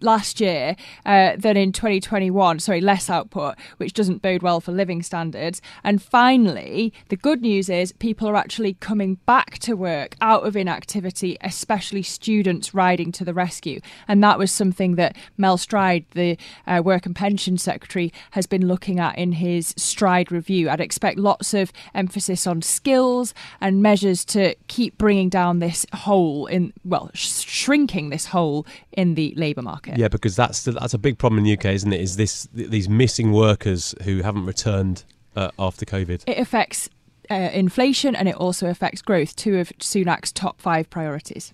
last 0.00 0.40
year 0.40 0.76
uh, 1.06 1.36
than 1.36 1.56
in 1.56 1.72
2021. 1.72 2.58
Sorry, 2.58 2.80
less 2.80 3.08
output, 3.10 3.56
which 3.76 3.92
doesn't 3.92 4.22
bode 4.22 4.42
well 4.42 4.60
for 4.60 4.72
living 4.72 5.02
standards. 5.02 5.60
And 5.84 6.02
finally, 6.02 6.92
the 7.08 7.16
good 7.16 7.42
news 7.42 7.68
is 7.68 7.92
people 7.92 8.28
are 8.28 8.36
actually 8.36 8.74
coming 8.74 9.16
back 9.26 9.58
to 9.60 9.74
work 9.74 10.16
out 10.20 10.46
of 10.46 10.56
inactivity, 10.56 11.36
especially 11.40 12.02
students 12.02 12.74
riding 12.74 13.12
to 13.12 13.24
the 13.24 13.34
rescue. 13.34 13.80
And 14.06 14.22
that 14.22 14.38
was 14.38 14.50
something 14.52 14.96
that 14.96 15.16
Mel 15.36 15.56
Stride, 15.56 16.06
the 16.12 16.36
uh, 16.66 16.82
Work 16.84 17.06
and 17.06 17.14
Pension 17.14 17.58
Secretary, 17.58 18.12
has 18.32 18.46
been 18.46 18.66
looking 18.66 18.98
at 18.98 19.18
in 19.18 19.32
his 19.32 19.74
Stride 19.76 20.32
review. 20.32 20.70
I'd 20.70 20.80
expect 20.80 21.18
lots 21.18 21.54
of 21.54 21.72
emphasis 21.94 22.46
on 22.46 22.62
skills 22.62 23.34
and 23.60 23.82
measures 23.82 24.24
to 24.26 24.54
keep 24.68 24.98
bringing 24.98 25.28
down 25.28 25.58
this 25.58 25.86
hole 25.92 26.46
in, 26.46 26.72
well, 26.84 27.10
sh- 27.14 27.44
shrinking 27.44 28.10
this 28.10 28.26
hole 28.26 28.66
in 28.98 29.14
the 29.14 29.32
labour 29.36 29.62
market. 29.62 29.96
Yeah, 29.96 30.08
because 30.08 30.34
that's 30.34 30.64
that's 30.64 30.92
a 30.92 30.98
big 30.98 31.18
problem 31.18 31.38
in 31.38 31.44
the 31.44 31.52
UK, 31.52 31.66
isn't 31.66 31.92
it? 31.92 32.00
Is 32.00 32.16
this 32.16 32.48
these 32.52 32.88
missing 32.88 33.30
workers 33.30 33.94
who 34.02 34.22
haven't 34.22 34.44
returned 34.44 35.04
uh, 35.36 35.52
after 35.56 35.86
COVID? 35.86 36.24
It 36.26 36.36
affects 36.36 36.90
uh, 37.30 37.50
inflation 37.52 38.16
and 38.16 38.28
it 38.28 38.34
also 38.34 38.66
affects 38.66 39.00
growth. 39.00 39.36
Two 39.36 39.58
of 39.58 39.68
Sunak's 39.78 40.32
top 40.32 40.60
five 40.60 40.90
priorities. 40.90 41.52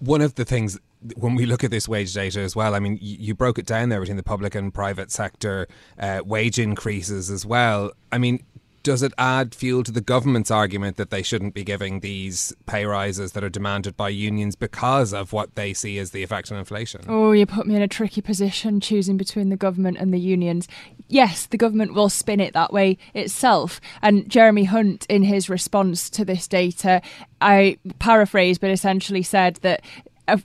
One 0.00 0.20
of 0.20 0.34
the 0.34 0.44
things 0.44 0.76
when 1.16 1.36
we 1.36 1.46
look 1.46 1.62
at 1.62 1.70
this 1.70 1.88
wage 1.88 2.12
data 2.12 2.40
as 2.40 2.56
well, 2.56 2.74
I 2.74 2.80
mean, 2.80 2.98
you, 3.00 3.16
you 3.20 3.34
broke 3.34 3.58
it 3.58 3.64
down 3.64 3.88
there 3.88 4.00
between 4.00 4.16
the 4.16 4.22
public 4.24 4.56
and 4.56 4.74
private 4.74 5.12
sector 5.12 5.68
uh, 5.98 6.20
wage 6.24 6.58
increases 6.58 7.30
as 7.30 7.46
well. 7.46 7.92
I 8.10 8.18
mean, 8.18 8.44
does 8.82 9.02
it 9.02 9.12
add 9.18 9.54
fuel 9.54 9.82
to 9.84 9.92
the 9.92 10.00
government's 10.00 10.50
argument 10.50 10.96
that 10.96 11.10
they 11.10 11.22
shouldn't 11.22 11.54
be 11.54 11.64
giving 11.64 12.00
these 12.00 12.52
pay 12.66 12.84
rises 12.84 13.32
that 13.32 13.44
are 13.44 13.50
demanded 13.50 13.96
by 13.96 14.08
unions 14.08 14.56
because 14.56 15.12
of 15.12 15.32
what 15.32 15.54
they 15.54 15.74
see 15.74 15.98
as 15.98 16.10
the 16.10 16.22
effect 16.22 16.50
on 16.50 16.58
inflation? 16.58 17.02
Oh, 17.08 17.32
you 17.32 17.46
put 17.46 17.66
me 17.66 17.76
in 17.76 17.82
a 17.82 17.88
tricky 17.88 18.20
position 18.20 18.80
choosing 18.80 19.16
between 19.16 19.48
the 19.48 19.56
government 19.56 19.98
and 19.98 20.14
the 20.14 20.20
unions. 20.20 20.68
Yes, 21.08 21.46
the 21.46 21.56
government 21.56 21.94
will 21.94 22.08
spin 22.08 22.40
it 22.40 22.54
that 22.54 22.72
way 22.72 22.98
itself. 23.14 23.80
And 24.00 24.28
Jeremy 24.28 24.64
Hunt, 24.64 25.06
in 25.08 25.24
his 25.24 25.50
response 25.50 26.08
to 26.10 26.24
this 26.24 26.48
data, 26.48 27.02
I 27.40 27.78
paraphrase, 27.98 28.58
but 28.58 28.70
essentially 28.70 29.22
said 29.22 29.56
that 29.56 29.82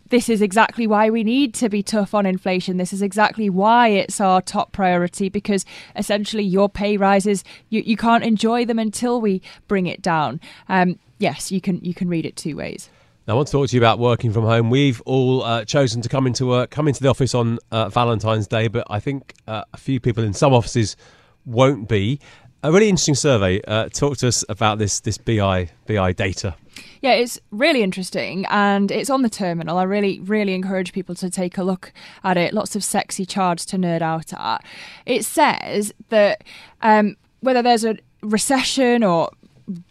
this 0.09 0.29
is 0.29 0.41
exactly 0.41 0.87
why 0.87 1.09
we 1.09 1.23
need 1.23 1.53
to 1.55 1.69
be 1.69 1.83
tough 1.83 2.13
on 2.13 2.25
inflation. 2.25 2.77
This 2.77 2.93
is 2.93 3.01
exactly 3.01 3.49
why 3.49 3.89
it's 3.89 4.19
our 4.21 4.41
top 4.41 4.71
priority 4.71 5.29
because 5.29 5.65
essentially 5.95 6.43
your 6.43 6.69
pay 6.69 6.97
rises, 6.97 7.43
you, 7.69 7.81
you 7.81 7.97
can't 7.97 8.23
enjoy 8.23 8.65
them 8.65 8.79
until 8.79 9.21
we 9.21 9.41
bring 9.67 9.87
it 9.87 10.01
down. 10.01 10.39
Um, 10.69 10.99
yes, 11.19 11.51
you 11.51 11.61
can 11.61 11.83
you 11.83 11.93
can 11.93 12.07
read 12.07 12.25
it 12.25 12.35
two 12.35 12.55
ways. 12.55 12.89
Now, 13.27 13.33
I 13.33 13.37
want 13.37 13.47
to 13.47 13.51
talk 13.53 13.69
to 13.69 13.75
you 13.75 13.81
about 13.81 13.97
working 13.97 14.31
from 14.31 14.43
home. 14.43 14.69
We've 14.69 15.01
all 15.01 15.41
uh, 15.41 15.65
chosen 15.65 16.03
to 16.03 16.09
come 16.09 16.27
into 16.27 16.45
work, 16.45 16.69
come 16.69 16.87
into 16.87 17.01
the 17.01 17.09
office 17.09 17.33
on 17.33 17.57
uh, 17.71 17.89
Valentine's 17.89 18.45
Day, 18.45 18.67
but 18.67 18.85
I 18.87 18.99
think 18.99 19.33
uh, 19.47 19.63
a 19.73 19.77
few 19.77 19.99
people 19.99 20.23
in 20.23 20.33
some 20.33 20.53
offices 20.53 20.95
won't 21.43 21.89
be. 21.89 22.19
A 22.65 22.71
really 22.71 22.89
interesting 22.89 23.13
survey. 23.13 23.61
Uh, 23.67 23.89
talk 23.89 24.17
to 24.17 24.27
us 24.27 24.43
about 24.49 24.79
this 24.79 24.99
this 24.99 25.19
BI 25.19 25.69
BI 25.85 26.11
data. 26.13 26.55
Yeah, 26.99 27.11
it's 27.11 27.39
really 27.51 27.83
interesting 27.83 28.47
and 28.49 28.89
it's 28.89 29.11
on 29.11 29.21
the 29.21 29.29
terminal. 29.29 29.77
I 29.77 29.83
really, 29.83 30.19
really 30.21 30.55
encourage 30.55 30.91
people 30.91 31.13
to 31.13 31.29
take 31.29 31.59
a 31.59 31.63
look 31.63 31.93
at 32.23 32.37
it. 32.37 32.55
Lots 32.55 32.75
of 32.75 32.83
sexy 32.83 33.23
charts 33.23 33.65
to 33.65 33.77
nerd 33.77 34.01
out 34.01 34.33
at. 34.33 34.65
It 35.05 35.25
says 35.25 35.93
that 36.09 36.43
um, 36.81 37.17
whether 37.41 37.61
there's 37.61 37.85
a 37.85 37.99
recession 38.23 39.03
or 39.03 39.29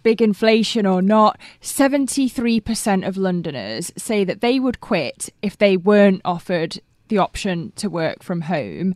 big 0.03 0.21
inflation 0.21 0.85
or 0.85 1.01
not, 1.01 1.39
73% 1.63 3.07
of 3.07 3.17
Londoners 3.17 3.93
say 3.97 4.25
that 4.25 4.41
they 4.41 4.59
would 4.59 4.81
quit 4.81 5.29
if 5.43 5.57
they 5.57 5.77
weren't 5.77 6.23
offered 6.25 6.81
the 7.09 7.19
option 7.19 7.73
to 7.77 7.89
work 7.89 8.23
from 8.23 8.43
home. 8.43 8.95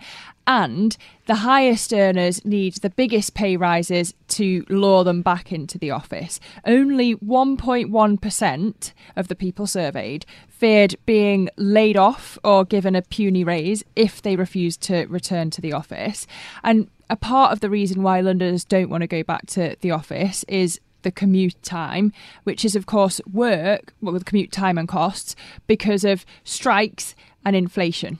And 0.48 0.96
the 1.26 1.36
highest 1.36 1.92
earners 1.92 2.42
need 2.42 2.76
the 2.76 2.88
biggest 2.88 3.34
pay 3.34 3.54
rises 3.54 4.14
to 4.28 4.64
lure 4.70 5.04
them 5.04 5.20
back 5.20 5.52
into 5.52 5.78
the 5.78 5.90
office. 5.90 6.40
Only 6.64 7.16
1.1% 7.16 8.92
of 9.14 9.28
the 9.28 9.34
people 9.36 9.66
surveyed 9.66 10.24
feared 10.48 10.96
being 11.04 11.50
laid 11.56 11.98
off 11.98 12.38
or 12.42 12.64
given 12.64 12.96
a 12.96 13.02
puny 13.02 13.44
raise 13.44 13.84
if 13.94 14.22
they 14.22 14.36
refused 14.36 14.80
to 14.80 15.04
return 15.06 15.50
to 15.50 15.60
the 15.60 15.74
office. 15.74 16.26
And 16.64 16.88
a 17.10 17.16
part 17.16 17.52
of 17.52 17.60
the 17.60 17.70
reason 17.70 18.02
why 18.02 18.22
Londoners 18.22 18.64
don't 18.64 18.88
want 18.88 19.02
to 19.02 19.06
go 19.06 19.22
back 19.22 19.46
to 19.48 19.76
the 19.82 19.90
office 19.90 20.44
is 20.48 20.80
the 21.02 21.12
commute 21.12 21.62
time, 21.62 22.10
which 22.44 22.64
is, 22.64 22.74
of 22.74 22.86
course, 22.86 23.20
work, 23.30 23.92
well, 24.00 24.14
with 24.14 24.24
commute 24.24 24.50
time 24.50 24.78
and 24.78 24.88
costs, 24.88 25.36
because 25.66 26.04
of 26.04 26.24
strikes 26.42 27.14
and 27.44 27.54
inflation. 27.54 28.18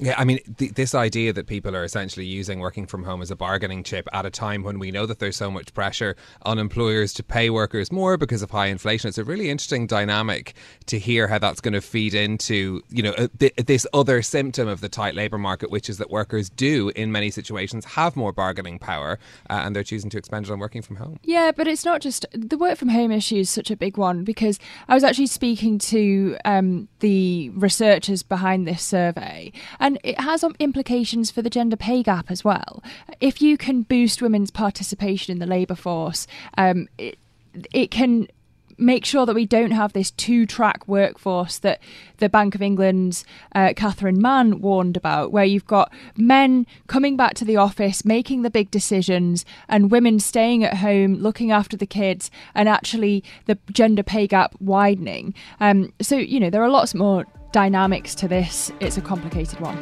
Yeah, 0.00 0.14
I 0.16 0.24
mean, 0.24 0.38
th- 0.56 0.74
this 0.74 0.94
idea 0.94 1.32
that 1.32 1.46
people 1.46 1.74
are 1.74 1.84
essentially 1.84 2.26
using 2.26 2.60
working 2.60 2.86
from 2.86 3.04
home 3.04 3.22
as 3.22 3.30
a 3.30 3.36
bargaining 3.36 3.82
chip 3.82 4.08
at 4.12 4.24
a 4.24 4.30
time 4.30 4.62
when 4.62 4.78
we 4.78 4.90
know 4.90 5.06
that 5.06 5.18
there's 5.18 5.36
so 5.36 5.50
much 5.50 5.74
pressure 5.74 6.16
on 6.42 6.58
employers 6.58 7.12
to 7.14 7.22
pay 7.22 7.50
workers 7.50 7.90
more 7.90 8.16
because 8.16 8.42
of 8.42 8.50
high 8.50 8.66
inflation. 8.66 9.08
It's 9.08 9.18
a 9.18 9.24
really 9.24 9.50
interesting 9.50 9.86
dynamic 9.86 10.54
to 10.86 10.98
hear 10.98 11.28
how 11.28 11.38
that's 11.38 11.60
going 11.60 11.74
to 11.74 11.80
feed 11.80 12.14
into, 12.14 12.82
you 12.90 13.02
know, 13.02 13.12
uh, 13.12 13.28
th- 13.38 13.54
this 13.56 13.86
other 13.92 14.22
symptom 14.22 14.68
of 14.68 14.80
the 14.80 14.88
tight 14.88 15.14
labour 15.14 15.38
market, 15.38 15.70
which 15.70 15.88
is 15.88 15.98
that 15.98 16.10
workers 16.10 16.48
do, 16.50 16.90
in 16.90 17.10
many 17.10 17.30
situations, 17.30 17.84
have 17.84 18.16
more 18.16 18.32
bargaining 18.32 18.78
power 18.78 19.18
uh, 19.50 19.62
and 19.64 19.74
they're 19.74 19.82
choosing 19.82 20.10
to 20.10 20.18
expend 20.18 20.46
it 20.46 20.52
on 20.52 20.58
working 20.58 20.82
from 20.82 20.96
home. 20.96 21.18
Yeah, 21.24 21.52
but 21.52 21.66
it's 21.66 21.84
not 21.84 22.00
just 22.00 22.24
the 22.32 22.56
work 22.56 22.78
from 22.78 22.88
home 22.88 23.10
issue 23.10 23.36
is 23.36 23.50
such 23.50 23.70
a 23.70 23.76
big 23.76 23.96
one 23.96 24.24
because 24.24 24.58
I 24.88 24.94
was 24.94 25.04
actually 25.04 25.26
speaking 25.26 25.78
to 25.78 26.36
um, 26.44 26.88
the 27.00 27.50
researchers 27.50 28.22
behind 28.22 28.66
this 28.66 28.82
survey. 28.82 29.52
And 29.80 29.87
and 29.88 29.98
it 30.04 30.20
has 30.20 30.44
implications 30.58 31.30
for 31.30 31.40
the 31.40 31.48
gender 31.48 31.74
pay 31.74 32.02
gap 32.02 32.30
as 32.30 32.44
well. 32.44 32.82
If 33.20 33.40
you 33.40 33.56
can 33.56 33.84
boost 33.84 34.20
women's 34.20 34.50
participation 34.50 35.32
in 35.32 35.38
the 35.38 35.46
labour 35.46 35.76
force, 35.76 36.26
um, 36.58 36.88
it, 36.98 37.18
it 37.72 37.90
can 37.90 38.28
make 38.76 39.06
sure 39.06 39.24
that 39.24 39.34
we 39.34 39.46
don't 39.46 39.70
have 39.70 39.94
this 39.94 40.10
two 40.10 40.44
track 40.44 40.86
workforce 40.86 41.56
that 41.60 41.80
the 42.18 42.28
Bank 42.28 42.54
of 42.54 42.60
England's 42.60 43.24
uh, 43.54 43.72
Catherine 43.74 44.20
Mann 44.20 44.60
warned 44.60 44.98
about, 44.98 45.32
where 45.32 45.46
you've 45.46 45.66
got 45.66 45.90
men 46.18 46.66
coming 46.86 47.16
back 47.16 47.32
to 47.36 47.46
the 47.46 47.56
office, 47.56 48.04
making 48.04 48.42
the 48.42 48.50
big 48.50 48.70
decisions, 48.70 49.46
and 49.70 49.90
women 49.90 50.20
staying 50.20 50.64
at 50.64 50.76
home, 50.76 51.14
looking 51.14 51.50
after 51.50 51.78
the 51.78 51.86
kids, 51.86 52.30
and 52.54 52.68
actually 52.68 53.24
the 53.46 53.56
gender 53.72 54.02
pay 54.02 54.26
gap 54.26 54.54
widening. 54.60 55.32
Um, 55.60 55.94
so, 55.98 56.16
you 56.16 56.38
know, 56.38 56.50
there 56.50 56.62
are 56.62 56.68
lots 56.68 56.94
more 56.94 57.24
dynamics 57.52 58.14
to 58.16 58.28
this, 58.28 58.70
it's 58.80 58.96
a 58.96 59.00
complicated 59.00 59.60
one. 59.60 59.78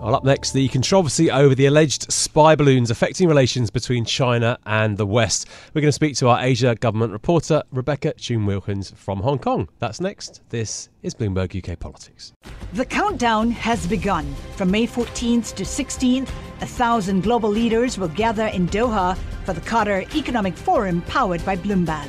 Well, 0.00 0.14
up 0.14 0.24
next, 0.24 0.52
the 0.52 0.66
controversy 0.68 1.30
over 1.30 1.54
the 1.54 1.66
alleged 1.66 2.10
spy 2.10 2.54
balloons 2.54 2.90
affecting 2.90 3.28
relations 3.28 3.70
between 3.70 4.06
China 4.06 4.58
and 4.64 4.96
the 4.96 5.04
West. 5.04 5.46
We're 5.74 5.82
going 5.82 5.90
to 5.90 5.92
speak 5.92 6.16
to 6.16 6.28
our 6.28 6.42
Asia 6.42 6.74
government 6.74 7.12
reporter, 7.12 7.62
Rebecca 7.70 8.14
Choong 8.14 8.46
Wilkins 8.46 8.94
from 8.96 9.20
Hong 9.20 9.38
Kong. 9.38 9.68
That's 9.78 10.00
next. 10.00 10.40
This 10.48 10.88
is 11.02 11.14
Bloomberg 11.14 11.54
UK 11.54 11.78
Politics. 11.78 12.32
The 12.72 12.86
countdown 12.86 13.50
has 13.50 13.86
begun. 13.86 14.34
From 14.56 14.70
May 14.70 14.86
14th 14.86 15.54
to 15.56 15.64
16th, 15.64 16.30
a 16.62 16.66
thousand 16.66 17.22
global 17.22 17.50
leaders 17.50 17.98
will 17.98 18.08
gather 18.08 18.46
in 18.46 18.68
Doha 18.68 19.18
for 19.44 19.52
the 19.52 19.60
Qatar 19.60 20.12
Economic 20.16 20.56
Forum 20.56 21.02
powered 21.02 21.44
by 21.44 21.56
Bloomberg. 21.56 22.08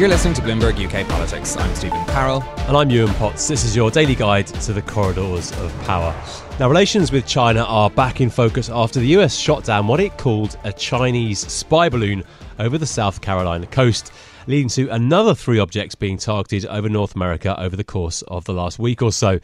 You're 0.00 0.08
listening 0.08 0.32
to 0.32 0.40
Bloomberg 0.40 0.82
UK 0.82 1.06
Politics. 1.06 1.58
I'm 1.58 1.74
Stephen 1.74 2.02
Parry. 2.06 2.40
And 2.66 2.74
I'm 2.74 2.88
Yuan 2.88 3.12
Potts. 3.16 3.46
This 3.46 3.64
is 3.64 3.76
your 3.76 3.90
daily 3.90 4.14
guide 4.14 4.46
to 4.46 4.72
the 4.72 4.80
corridors 4.80 5.52
of 5.60 5.78
power. 5.82 6.14
Now, 6.58 6.70
relations 6.70 7.12
with 7.12 7.26
China 7.26 7.64
are 7.64 7.90
back 7.90 8.22
in 8.22 8.30
focus 8.30 8.70
after 8.70 8.98
the 8.98 9.08
US 9.18 9.36
shot 9.36 9.62
down 9.64 9.86
what 9.86 10.00
it 10.00 10.16
called 10.16 10.56
a 10.64 10.72
Chinese 10.72 11.40
spy 11.40 11.90
balloon 11.90 12.24
over 12.58 12.78
the 12.78 12.86
South 12.86 13.20
Carolina 13.20 13.66
coast 13.66 14.10
leading 14.46 14.68
to 14.70 14.88
another 14.88 15.34
three 15.34 15.58
objects 15.58 15.94
being 15.94 16.18
targeted 16.18 16.66
over 16.66 16.88
North 16.88 17.14
America 17.14 17.58
over 17.60 17.76
the 17.76 17.84
course 17.84 18.22
of 18.22 18.44
the 18.44 18.52
last 18.52 18.78
week 18.78 19.02
or 19.02 19.12
so. 19.12 19.38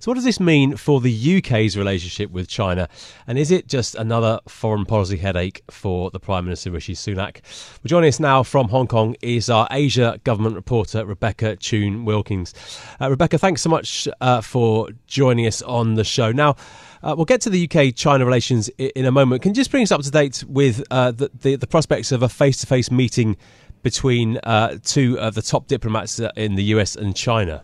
So, 0.00 0.10
what 0.10 0.14
does 0.14 0.24
this 0.24 0.40
mean 0.40 0.76
for 0.76 1.00
the 1.00 1.38
UK's 1.38 1.76
relationship 1.76 2.30
with 2.30 2.48
China? 2.48 2.88
And 3.26 3.38
is 3.38 3.50
it 3.50 3.66
just 3.68 3.94
another 3.94 4.40
foreign 4.48 4.86
policy 4.86 5.18
headache 5.18 5.62
for 5.70 6.10
the 6.10 6.18
Prime 6.18 6.44
Minister 6.44 6.70
Rishi 6.70 6.94
Sunak? 6.94 7.42
Well, 7.42 7.86
joining 7.86 8.08
us 8.08 8.18
now 8.18 8.42
from 8.42 8.68
Hong 8.68 8.86
Kong 8.86 9.14
is 9.20 9.50
our 9.50 9.68
Asia 9.70 10.18
government 10.24 10.54
reporter, 10.54 11.04
Rebecca 11.04 11.56
Choong 11.56 12.04
Wilkins. 12.04 12.54
Uh, 12.98 13.10
Rebecca, 13.10 13.36
thanks 13.36 13.60
so 13.60 13.68
much 13.68 14.08
uh, 14.22 14.40
for 14.40 14.88
joining 15.06 15.46
us 15.46 15.60
on 15.62 15.96
the 15.96 16.04
show. 16.04 16.32
Now, 16.32 16.56
uh, 17.02 17.14
we'll 17.16 17.24
get 17.24 17.40
to 17.42 17.50
the 17.50 17.68
UK 17.70 17.94
China 17.94 18.24
relations 18.24 18.68
in 18.78 19.04
a 19.04 19.12
moment. 19.12 19.42
Can 19.42 19.50
you 19.50 19.56
just 19.56 19.70
bring 19.70 19.82
us 19.82 19.92
up 19.92 20.02
to 20.02 20.10
date 20.10 20.44
with 20.46 20.82
uh, 20.90 21.10
the, 21.10 21.30
the, 21.40 21.56
the 21.56 21.66
prospects 21.66 22.12
of 22.12 22.22
a 22.22 22.28
face 22.28 22.58
to 22.60 22.66
face 22.66 22.90
meeting 22.90 23.36
between 23.82 24.38
uh, 24.38 24.78
two 24.84 25.18
of 25.18 25.34
the 25.34 25.42
top 25.42 25.66
diplomats 25.66 26.20
uh, 26.20 26.30
in 26.36 26.54
the 26.54 26.64
US 26.64 26.96
and 26.96 27.14
China. 27.16 27.62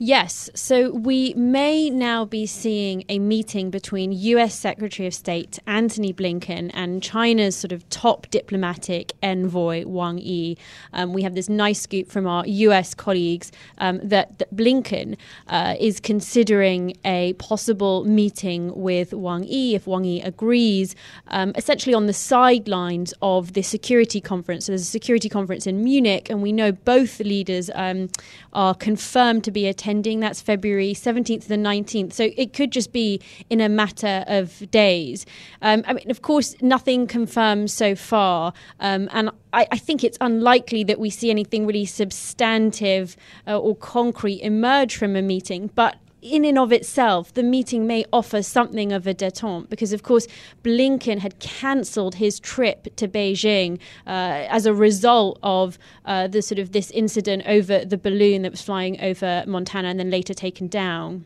Yes. 0.00 0.48
So 0.54 0.92
we 0.92 1.34
may 1.34 1.90
now 1.90 2.24
be 2.24 2.46
seeing 2.46 3.02
a 3.08 3.18
meeting 3.18 3.68
between 3.68 4.12
US 4.12 4.56
Secretary 4.56 5.08
of 5.08 5.14
State 5.14 5.58
Antony 5.66 6.12
Blinken 6.12 6.70
and 6.72 7.02
China's 7.02 7.56
sort 7.56 7.72
of 7.72 7.88
top 7.90 8.28
diplomatic 8.30 9.12
envoy 9.24 9.84
Wang 9.86 10.18
Yi. 10.18 10.56
Um, 10.92 11.12
we 11.12 11.22
have 11.22 11.34
this 11.34 11.48
nice 11.48 11.80
scoop 11.80 12.12
from 12.12 12.28
our 12.28 12.46
US 12.46 12.94
colleagues 12.94 13.50
um, 13.78 13.98
that, 14.04 14.38
that, 14.38 14.54
Blinken 14.54 15.16
uh, 15.48 15.74
is 15.80 15.98
considering 15.98 16.96
a 17.04 17.32
possible 17.34 18.04
meeting 18.04 18.72
with 18.76 19.12
Wang 19.12 19.42
Yi, 19.42 19.74
if 19.74 19.88
Wang 19.88 20.04
Yi 20.04 20.22
agrees, 20.22 20.94
um, 21.26 21.52
essentially 21.56 21.92
on 21.92 22.06
the 22.06 22.12
sidelines 22.12 23.12
of 23.20 23.54
the 23.54 23.62
security 23.62 24.20
conference. 24.20 24.66
So 24.66 24.72
there's 24.72 24.82
a 24.82 24.84
security 24.84 25.28
conference 25.28 25.66
in 25.66 25.82
Munich, 25.82 26.30
and 26.30 26.40
we 26.40 26.52
know 26.52 26.70
both 26.70 27.18
leaders 27.18 27.68
um, 27.74 28.10
are 28.52 28.76
confirmed 28.76 29.42
to 29.42 29.50
be 29.50 29.66
attending 29.66 29.87
attending. 29.88 30.20
That's 30.20 30.42
February 30.42 30.92
17th 30.92 31.42
to 31.42 31.48
the 31.48 31.56
19th. 31.56 32.12
So 32.12 32.28
it 32.36 32.52
could 32.52 32.70
just 32.70 32.92
be 32.92 33.20
in 33.48 33.60
a 33.60 33.68
matter 33.68 34.22
of 34.26 34.70
days. 34.70 35.24
Um, 35.62 35.82
I 35.86 35.94
mean, 35.94 36.10
of 36.10 36.20
course, 36.20 36.54
nothing 36.60 37.06
confirmed 37.06 37.70
so 37.70 37.94
far. 37.94 38.52
Um, 38.80 39.08
and 39.12 39.30
I, 39.54 39.66
I, 39.72 39.78
think 39.78 40.04
it's 40.04 40.18
unlikely 40.20 40.84
that 40.84 41.00
we 41.00 41.08
see 41.08 41.30
anything 41.30 41.66
really 41.66 41.86
substantive 41.86 43.16
uh, 43.46 43.58
or 43.58 43.74
concrete 43.76 44.42
emerge 44.42 44.96
from 44.96 45.16
a 45.16 45.22
meeting. 45.22 45.70
But 45.74 45.96
in 46.28 46.44
and 46.44 46.58
of 46.58 46.72
itself, 46.72 47.32
the 47.34 47.42
meeting 47.42 47.86
may 47.86 48.04
offer 48.12 48.42
something 48.42 48.92
of 48.92 49.06
a 49.06 49.14
detente 49.14 49.68
because, 49.68 49.92
of 49.92 50.02
course, 50.02 50.26
Blinken 50.62 51.18
had 51.18 51.38
cancelled 51.38 52.16
his 52.16 52.38
trip 52.38 52.94
to 52.96 53.08
Beijing 53.08 53.78
uh, 54.06 54.46
as 54.48 54.66
a 54.66 54.74
result 54.74 55.38
of 55.42 55.78
uh, 56.04 56.28
the 56.28 56.42
sort 56.42 56.58
of 56.58 56.72
this 56.72 56.90
incident 56.90 57.42
over 57.46 57.84
the 57.84 57.98
balloon 57.98 58.42
that 58.42 58.52
was 58.52 58.62
flying 58.62 59.00
over 59.00 59.44
Montana 59.46 59.88
and 59.88 59.98
then 59.98 60.10
later 60.10 60.34
taken 60.34 60.68
down. 60.68 61.24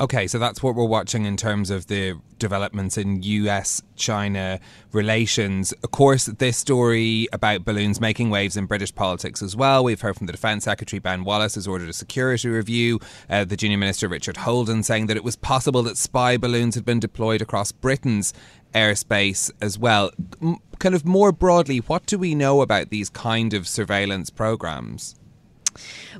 Okay, 0.00 0.26
so 0.26 0.38
that's 0.38 0.62
what 0.62 0.76
we're 0.76 0.86
watching 0.86 1.26
in 1.26 1.36
terms 1.36 1.68
of 1.68 1.88
the 1.88 2.18
developments 2.38 2.96
in 2.96 3.22
US 3.22 3.82
China 3.96 4.58
relations. 4.92 5.72
Of 5.84 5.90
course, 5.90 6.24
this 6.24 6.56
story 6.56 7.28
about 7.34 7.66
balloons 7.66 8.00
making 8.00 8.30
waves 8.30 8.56
in 8.56 8.64
British 8.64 8.94
politics 8.94 9.42
as 9.42 9.54
well. 9.54 9.84
We've 9.84 10.00
heard 10.00 10.16
from 10.16 10.26
the 10.26 10.32
Defence 10.32 10.64
Secretary 10.64 11.00
Ben 11.00 11.22
Wallace 11.22 11.56
has 11.56 11.68
ordered 11.68 11.90
a 11.90 11.92
security 11.92 12.48
review. 12.48 12.98
Uh, 13.28 13.44
the 13.44 13.58
Junior 13.58 13.76
Minister 13.76 14.08
Richard 14.08 14.38
Holden 14.38 14.82
saying 14.82 15.06
that 15.08 15.18
it 15.18 15.24
was 15.24 15.36
possible 15.36 15.82
that 15.82 15.98
spy 15.98 16.38
balloons 16.38 16.76
had 16.76 16.86
been 16.86 16.98
deployed 16.98 17.42
across 17.42 17.70
Britain's 17.70 18.32
airspace 18.74 19.50
as 19.60 19.78
well. 19.78 20.12
M- 20.40 20.56
kind 20.78 20.94
of 20.94 21.04
more 21.04 21.30
broadly, 21.30 21.76
what 21.76 22.06
do 22.06 22.18
we 22.18 22.34
know 22.34 22.62
about 22.62 22.88
these 22.88 23.10
kind 23.10 23.52
of 23.52 23.68
surveillance 23.68 24.30
programs? 24.30 25.19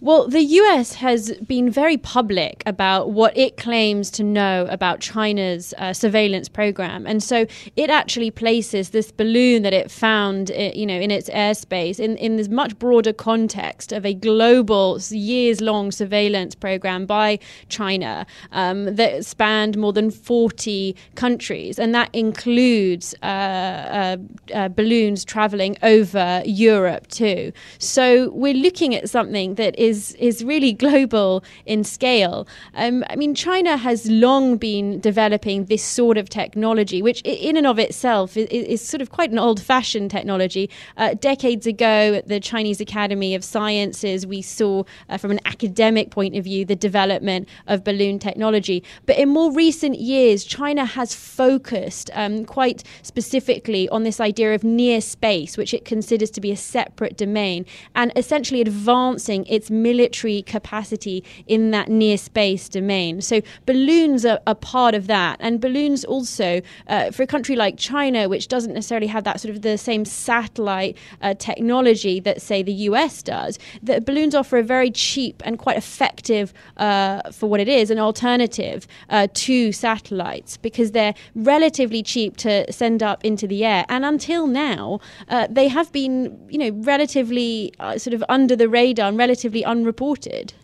Well, 0.00 0.28
the 0.28 0.42
US 0.42 0.95
has 0.95 1.33
been 1.47 1.71
very 1.71 1.97
public 1.97 2.62
about 2.64 3.11
what 3.11 3.37
it 3.37 3.57
claims 3.57 4.11
to 4.12 4.23
know 4.23 4.66
about 4.71 5.00
China's 5.00 5.75
uh, 5.76 5.92
surveillance 5.92 6.49
program, 6.49 7.07
and 7.07 7.23
so 7.23 7.47
it 7.76 7.90
actually 7.90 8.30
places 8.30 8.90
this 8.90 9.11
balloon 9.11 9.62
that 9.62 9.75
it 9.75 9.90
found, 9.90 10.50
you 10.50 10.87
know, 10.87 10.99
in 10.99 11.11
its 11.11 11.28
airspace 11.30 11.99
in 11.99 12.16
in 12.16 12.37
this 12.37 12.49
much 12.49 12.78
broader 12.78 13.12
context 13.12 13.92
of 13.92 14.07
a 14.07 14.14
global, 14.14 14.99
years-long 15.11 15.90
surveillance 15.90 16.54
program 16.54 17.04
by 17.04 17.38
China 17.69 18.26
um, 18.52 18.95
that 18.95 19.26
spanned 19.26 19.76
more 19.76 19.92
than 19.92 20.11
forty 20.11 20.97
countries, 21.14 21.78
and 21.78 21.95
that 21.95 22.09
includes 22.14 23.14
uh, 23.23 23.26
uh, 23.26 24.16
uh 24.54 24.69
balloons 24.69 25.25
traveling 25.25 25.76
over 25.83 26.42
Europe 26.47 27.07
too. 27.09 27.52
So 27.78 28.30
we're 28.30 28.54
looking 28.54 28.95
at 28.95 29.11
something 29.11 29.39
that 29.49 29.75
is 29.78 30.14
is 30.18 30.44
really 30.44 30.73
global 30.73 31.42
in 31.66 31.85
scale. 31.85 32.47
Um, 32.75 33.04
I 33.11 33.16
mean, 33.16 33.35
China 33.35 33.76
has 33.76 34.06
long 34.11 34.59
been 34.59 35.00
developing 35.00 35.66
this 35.66 35.85
sort 35.85 36.16
of 36.18 36.28
technology, 36.28 37.00
which 37.02 37.20
in 37.25 37.56
and 37.56 37.66
of 37.66 37.78
itself 37.78 38.37
is, 38.37 38.47
is 38.50 38.80
sort 38.92 39.02
of 39.02 39.09
quite 39.11 39.30
an 39.32 39.38
old-fashioned 39.38 40.11
technology. 40.11 40.64
Uh, 40.97 41.14
decades 41.14 41.66
ago, 41.66 42.14
at 42.18 42.28
the 42.28 42.40
Chinese 42.52 42.80
Academy 42.80 43.35
of 43.35 43.42
Sciences, 43.42 44.26
we 44.26 44.42
saw, 44.42 44.85
uh, 45.09 45.18
from 45.18 45.30
an 45.30 45.40
academic 45.44 46.11
point 46.11 46.37
of 46.38 46.44
view, 46.44 46.64
the 46.64 46.80
development 46.88 47.49
of 47.66 47.82
balloon 47.85 48.18
technology. 48.18 48.82
But 49.06 49.16
in 49.23 49.28
more 49.28 49.50
recent 49.52 49.97
years, 49.99 50.44
China 50.44 50.85
has 50.85 51.14
focused 51.14 52.11
um, 52.14 52.44
quite 52.44 52.85
specifically 53.02 53.88
on 53.88 54.02
this 54.02 54.20
idea 54.20 54.54
of 54.54 54.62
near 54.64 55.00
space, 55.00 55.52
which 55.61 55.73
it 55.73 55.85
considers 55.85 56.30
to 56.30 56.40
be 56.40 56.50
a 56.52 56.56
separate 56.56 57.16
domain, 57.16 57.61
and 57.94 58.12
essentially 58.16 58.61
advancing 58.61 59.29
its 59.30 59.70
military 59.70 60.42
capacity 60.42 61.25
in 61.46 61.70
that 61.70 61.88
near 61.88 62.16
space 62.18 62.68
domain. 62.68 63.20
So 63.20 63.40
balloons 63.66 64.25
are, 64.25 64.40
are 64.46 64.54
part 64.54 64.94
of 64.94 65.06
that. 65.06 65.37
And 65.40 65.60
balloons 65.60 66.04
also, 66.04 66.60
uh, 66.88 67.10
for 67.10 67.22
a 67.22 67.26
country 67.26 67.56
like 67.56 67.76
China, 67.78 68.28
which 68.28 68.49
doesn't 68.49 68.75
necessarily 68.75 69.06
have 69.06 69.25
that 69.25 69.40
sort 69.40 69.54
of 69.54 69.62
the 69.62 69.78
same 69.78 70.04
satellite 70.04 70.96
uh, 71.22 71.34
technology 71.34 72.20
that, 72.20 72.42
say, 72.42 72.62
the 72.62 72.72
US 72.90 73.22
does, 73.22 73.58
that 73.82 74.04
balloons 74.04 74.34
offer 74.34 74.58
a 74.58 74.62
very 74.62 74.90
cheap 74.90 75.42
and 75.44 75.58
quite 75.58 75.76
effective, 75.76 76.52
uh, 76.76 77.30
for 77.30 77.49
what 77.49 77.60
it 77.60 77.68
is, 77.68 77.90
an 77.90 77.99
alternative 77.99 78.87
uh, 79.08 79.28
to 79.34 79.72
satellites 79.72 80.56
because 80.56 80.92
they're 80.92 81.14
relatively 81.34 82.02
cheap 82.02 82.37
to 82.38 82.70
send 82.72 83.02
up 83.02 83.25
into 83.25 83.46
the 83.46 83.64
air. 83.64 83.84
And 83.88 84.04
until 84.04 84.46
now, 84.46 85.00
uh, 85.28 85.46
they 85.50 85.68
have 85.68 85.92
been, 85.92 86.38
you 86.49 86.58
know, 86.58 86.70
relatively 86.82 87.72
uh, 87.80 87.99
sort 87.99 88.14
of 88.14 88.25
under 88.28 88.56
the 88.56 88.68
radar 88.68 89.12
relatively 89.20 89.62
unreported. 89.66 90.54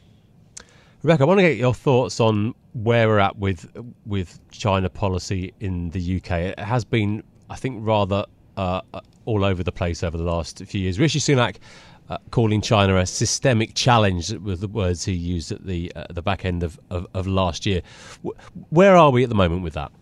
Rebecca, 1.03 1.25
I 1.25 1.27
want 1.27 1.41
to 1.41 1.43
get 1.43 1.59
your 1.59 1.75
thoughts 1.75 2.21
on 2.21 2.55
where 2.73 3.07
we're 3.07 3.19
at 3.19 3.37
with 3.37 3.61
with 4.07 4.41
China 4.51 4.89
policy 4.89 5.53
in 5.61 5.91
the 5.91 6.17
UK. 6.17 6.31
It 6.53 6.59
has 6.59 6.83
been, 6.85 7.23
I 7.51 7.57
think, 7.57 7.87
rather 7.87 8.25
uh, 8.57 8.81
all 9.27 9.45
over 9.45 9.63
the 9.63 9.73
place 9.73 10.03
over 10.03 10.17
the 10.17 10.25
last 10.25 10.65
few 10.65 10.81
years. 10.81 10.99
Rishi 10.99 11.21
Sunak 11.21 11.57
uh, 12.09 12.17
calling 12.31 12.63
China 12.63 12.97
a 12.97 13.05
systemic 13.05 13.75
challenge 13.75 14.33
with 14.33 14.61
the 14.61 14.69
words 14.69 15.05
he 15.05 15.13
used 15.13 15.53
at 15.53 15.67
the 15.67 15.93
uh, 15.95 16.07
the 16.09 16.23
back 16.23 16.47
end 16.47 16.63
of, 16.63 16.81
of, 16.89 17.07
of 17.13 17.27
last 17.27 17.67
year. 17.67 17.83
where 18.71 18.97
are 18.97 19.11
we 19.11 19.23
at 19.23 19.29
the 19.29 19.35
moment 19.35 19.63
with 19.63 19.75
that? 19.75 19.93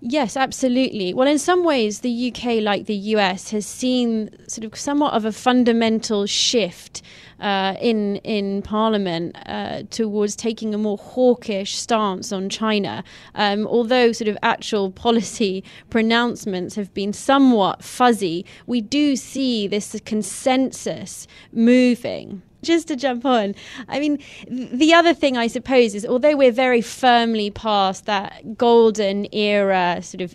Yes, 0.00 0.36
absolutely. 0.36 1.12
Well, 1.12 1.26
in 1.26 1.40
some 1.40 1.64
ways, 1.64 2.00
the 2.00 2.32
UK, 2.32 2.62
like 2.62 2.86
the 2.86 2.94
US, 2.94 3.50
has 3.50 3.66
seen 3.66 4.30
sort 4.46 4.64
of 4.64 4.78
somewhat 4.78 5.12
of 5.12 5.24
a 5.24 5.32
fundamental 5.32 6.24
shift 6.26 7.02
uh, 7.40 7.74
in 7.80 8.16
in 8.16 8.62
Parliament 8.62 9.36
uh, 9.46 9.82
towards 9.90 10.36
taking 10.36 10.72
a 10.72 10.78
more 10.78 10.98
hawkish 10.98 11.74
stance 11.74 12.30
on 12.30 12.48
China. 12.48 13.02
Um, 13.34 13.66
although 13.66 14.12
sort 14.12 14.28
of 14.28 14.38
actual 14.40 14.92
policy 15.06 15.64
pronouncements 15.90 16.76
have 16.76 16.94
been 16.94 17.12
somewhat 17.12 17.82
fuzzy, 17.82 18.46
we 18.68 18.80
do 18.80 19.16
see 19.16 19.66
this 19.66 20.00
consensus 20.04 21.26
moving 21.52 22.42
just 22.62 22.88
to 22.88 22.96
jump 22.96 23.24
on, 23.24 23.54
I 23.88 24.00
mean, 24.00 24.18
the 24.48 24.92
other 24.94 25.14
thing 25.14 25.36
I 25.36 25.46
suppose 25.46 25.94
is 25.94 26.04
although 26.04 26.36
we're 26.36 26.52
very 26.52 26.80
firmly 26.80 27.50
past 27.50 28.06
that 28.06 28.56
golden 28.56 29.32
era 29.32 30.00
sort 30.02 30.20
of 30.20 30.34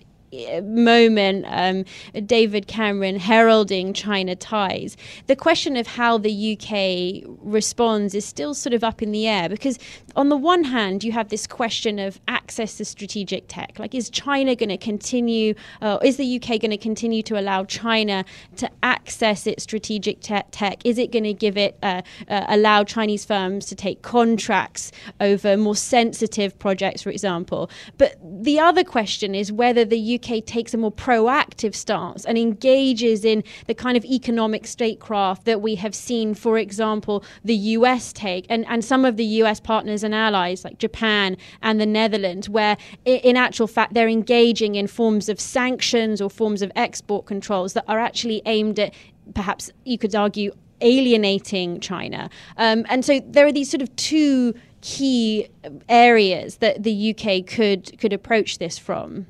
moment, 0.63 1.45
um, 1.47 1.85
David 2.25 2.67
Cameron 2.67 3.17
heralding 3.17 3.93
China 3.93 4.35
ties, 4.35 4.97
the 5.27 5.35
question 5.35 5.77
of 5.77 5.87
how 5.87 6.17
the 6.17 6.53
UK 6.53 7.29
responds 7.41 8.15
is 8.15 8.25
still 8.25 8.53
sort 8.53 8.73
of 8.73 8.83
up 8.83 9.01
in 9.01 9.11
the 9.11 9.27
air 9.27 9.49
because, 9.49 9.77
on 10.15 10.29
the 10.29 10.37
one 10.37 10.63
hand, 10.63 11.03
you 11.03 11.11
have 11.11 11.29
this 11.29 11.47
question 11.47 11.99
of 11.99 12.19
access 12.27 12.77
to 12.77 12.85
strategic 12.85 13.45
tech. 13.47 13.77
Like, 13.79 13.93
is 13.95 14.09
China 14.09 14.55
going 14.55 14.69
to 14.69 14.77
continue, 14.77 15.53
uh, 15.81 15.99
is 16.03 16.17
the 16.17 16.35
UK 16.37 16.59
going 16.59 16.71
to 16.71 16.77
continue 16.77 17.23
to 17.23 17.39
allow 17.39 17.63
China 17.65 18.25
to 18.57 18.69
access 18.81 19.47
its 19.47 19.63
strategic 19.63 20.21
te- 20.21 20.41
tech? 20.51 20.85
Is 20.85 20.97
it 20.97 21.11
going 21.11 21.23
to 21.23 21.33
give 21.33 21.57
it, 21.57 21.77
uh, 21.83 22.01
uh, 22.27 22.45
allow 22.47 22.83
Chinese 22.83 23.25
firms 23.25 23.65
to 23.67 23.75
take 23.75 24.01
contracts 24.01 24.91
over 25.19 25.57
more 25.57 25.75
sensitive 25.75 26.57
projects, 26.59 27.01
for 27.01 27.09
example? 27.09 27.69
But 27.97 28.17
the 28.23 28.59
other 28.59 28.83
question 28.83 29.35
is 29.35 29.51
whether 29.51 29.85
the 29.85 30.15
UK 30.15 30.22
UK 30.23 30.45
takes 30.45 30.73
a 30.73 30.77
more 30.77 30.91
proactive 30.91 31.75
stance 31.75 32.25
and 32.25 32.37
engages 32.37 33.25
in 33.25 33.43
the 33.67 33.73
kind 33.73 33.97
of 33.97 34.05
economic 34.05 34.65
statecraft 34.67 35.45
that 35.45 35.61
we 35.61 35.75
have 35.75 35.93
seen, 35.93 36.33
for 36.33 36.57
example, 36.57 37.23
the 37.43 37.55
US 37.55 38.13
take, 38.13 38.45
and, 38.49 38.65
and 38.67 38.83
some 38.83 39.05
of 39.05 39.17
the 39.17 39.25
US 39.25 39.59
partners 39.59 40.03
and 40.03 40.15
allies 40.15 40.63
like 40.63 40.77
Japan 40.77 41.37
and 41.61 41.79
the 41.79 41.85
Netherlands, 41.85 42.49
where 42.49 42.77
in 43.05 43.37
actual 43.37 43.67
fact 43.67 43.93
they're 43.93 44.09
engaging 44.09 44.75
in 44.75 44.87
forms 44.87 45.29
of 45.29 45.39
sanctions 45.39 46.21
or 46.21 46.29
forms 46.29 46.61
of 46.61 46.71
export 46.75 47.25
controls 47.25 47.73
that 47.73 47.85
are 47.87 47.99
actually 47.99 48.41
aimed 48.45 48.79
at 48.79 48.93
perhaps 49.33 49.71
you 49.85 49.97
could 49.97 50.15
argue 50.15 50.51
alienating 50.81 51.79
China. 51.79 52.29
Um, 52.57 52.85
and 52.89 53.05
so 53.05 53.21
there 53.25 53.45
are 53.47 53.51
these 53.51 53.69
sort 53.69 53.81
of 53.81 53.95
two 53.95 54.53
key 54.81 55.47
areas 55.87 56.57
that 56.57 56.83
the 56.83 57.15
UK 57.15 57.47
could 57.47 57.97
could 57.99 58.11
approach 58.11 58.57
this 58.57 58.77
from 58.77 59.25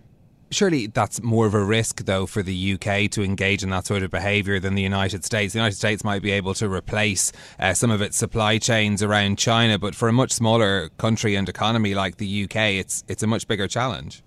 surely 0.55 0.87
that's 0.87 1.21
more 1.21 1.45
of 1.45 1.53
a 1.53 1.63
risk, 1.63 2.05
though, 2.05 2.25
for 2.25 2.43
the 2.43 2.73
UK 2.73 3.09
to 3.11 3.23
engage 3.23 3.63
in 3.63 3.69
that 3.69 3.85
sort 3.85 4.03
of 4.03 4.11
behaviour 4.11 4.59
than 4.59 4.75
the 4.75 4.81
United 4.81 5.23
States. 5.25 5.53
The 5.53 5.59
United 5.59 5.75
States 5.75 6.03
might 6.03 6.21
be 6.21 6.31
able 6.31 6.53
to 6.55 6.69
replace 6.69 7.31
uh, 7.59 7.73
some 7.73 7.91
of 7.91 8.01
its 8.01 8.17
supply 8.17 8.57
chains 8.57 9.03
around 9.03 9.37
China, 9.37 9.79
but 9.79 9.95
for 9.95 10.07
a 10.07 10.13
much 10.13 10.31
smaller 10.31 10.89
country 10.97 11.35
and 11.35 11.47
economy 11.47 11.93
like 11.95 12.17
the 12.17 12.43
UK, 12.43 12.55
it's 12.55 13.03
it's 13.07 13.23
a 13.23 13.27
much 13.27 13.47
bigger 13.47 13.67
challenge. 13.67 14.23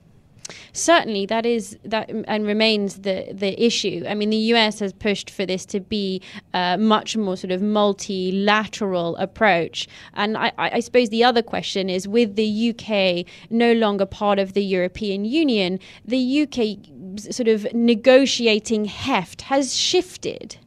Certainly, 0.72 1.26
that 1.26 1.44
is 1.44 1.76
that 1.84 2.10
and 2.10 2.46
remains 2.46 3.00
the 3.00 3.28
the 3.32 3.60
issue. 3.62 4.04
I 4.08 4.14
mean, 4.14 4.30
the 4.30 4.36
US 4.54 4.78
has 4.80 4.92
pushed 4.92 5.30
for 5.30 5.44
this 5.44 5.66
to 5.66 5.80
be 5.80 6.22
a 6.54 6.76
much 6.78 7.16
more 7.16 7.36
sort 7.36 7.50
of 7.50 7.62
multilateral 7.62 9.16
approach, 9.16 9.88
and 10.14 10.36
I, 10.36 10.52
I 10.56 10.80
suppose 10.80 11.08
the 11.08 11.24
other 11.24 11.42
question 11.42 11.90
is 11.90 12.06
with 12.06 12.36
the 12.36 12.70
UK 12.70 13.26
no 13.50 13.72
longer 13.72 14.06
part 14.06 14.38
of 14.38 14.52
the 14.52 14.64
European 14.64 15.24
Union, 15.24 15.80
the 16.04 16.42
UK 16.42 17.32
sort 17.32 17.48
of 17.48 17.66
negotiating 17.74 18.84
heft 18.84 19.42
has 19.42 19.74
shifted. 19.74 20.58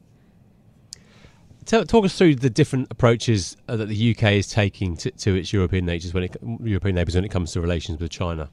Talk 1.65 2.03
us 2.03 2.17
through 2.17 2.35
the 2.35 2.49
different 2.49 2.87
approaches 2.89 3.55
uh, 3.67 3.75
that 3.75 3.89
the 3.89 4.15
UK 4.15 4.23
is 4.33 4.47
taking 4.47 4.97
to, 4.97 5.11
to 5.11 5.35
its 5.35 5.53
European 5.53 5.85
neighbours 5.85 6.15
when 6.15 6.23
it 6.23 6.35
European 6.63 6.95
neighbours 6.95 7.13
when 7.13 7.23
it 7.23 7.29
comes 7.29 7.51
to 7.51 7.61
relations 7.61 7.99
with 7.99 8.09
China. 8.09 8.49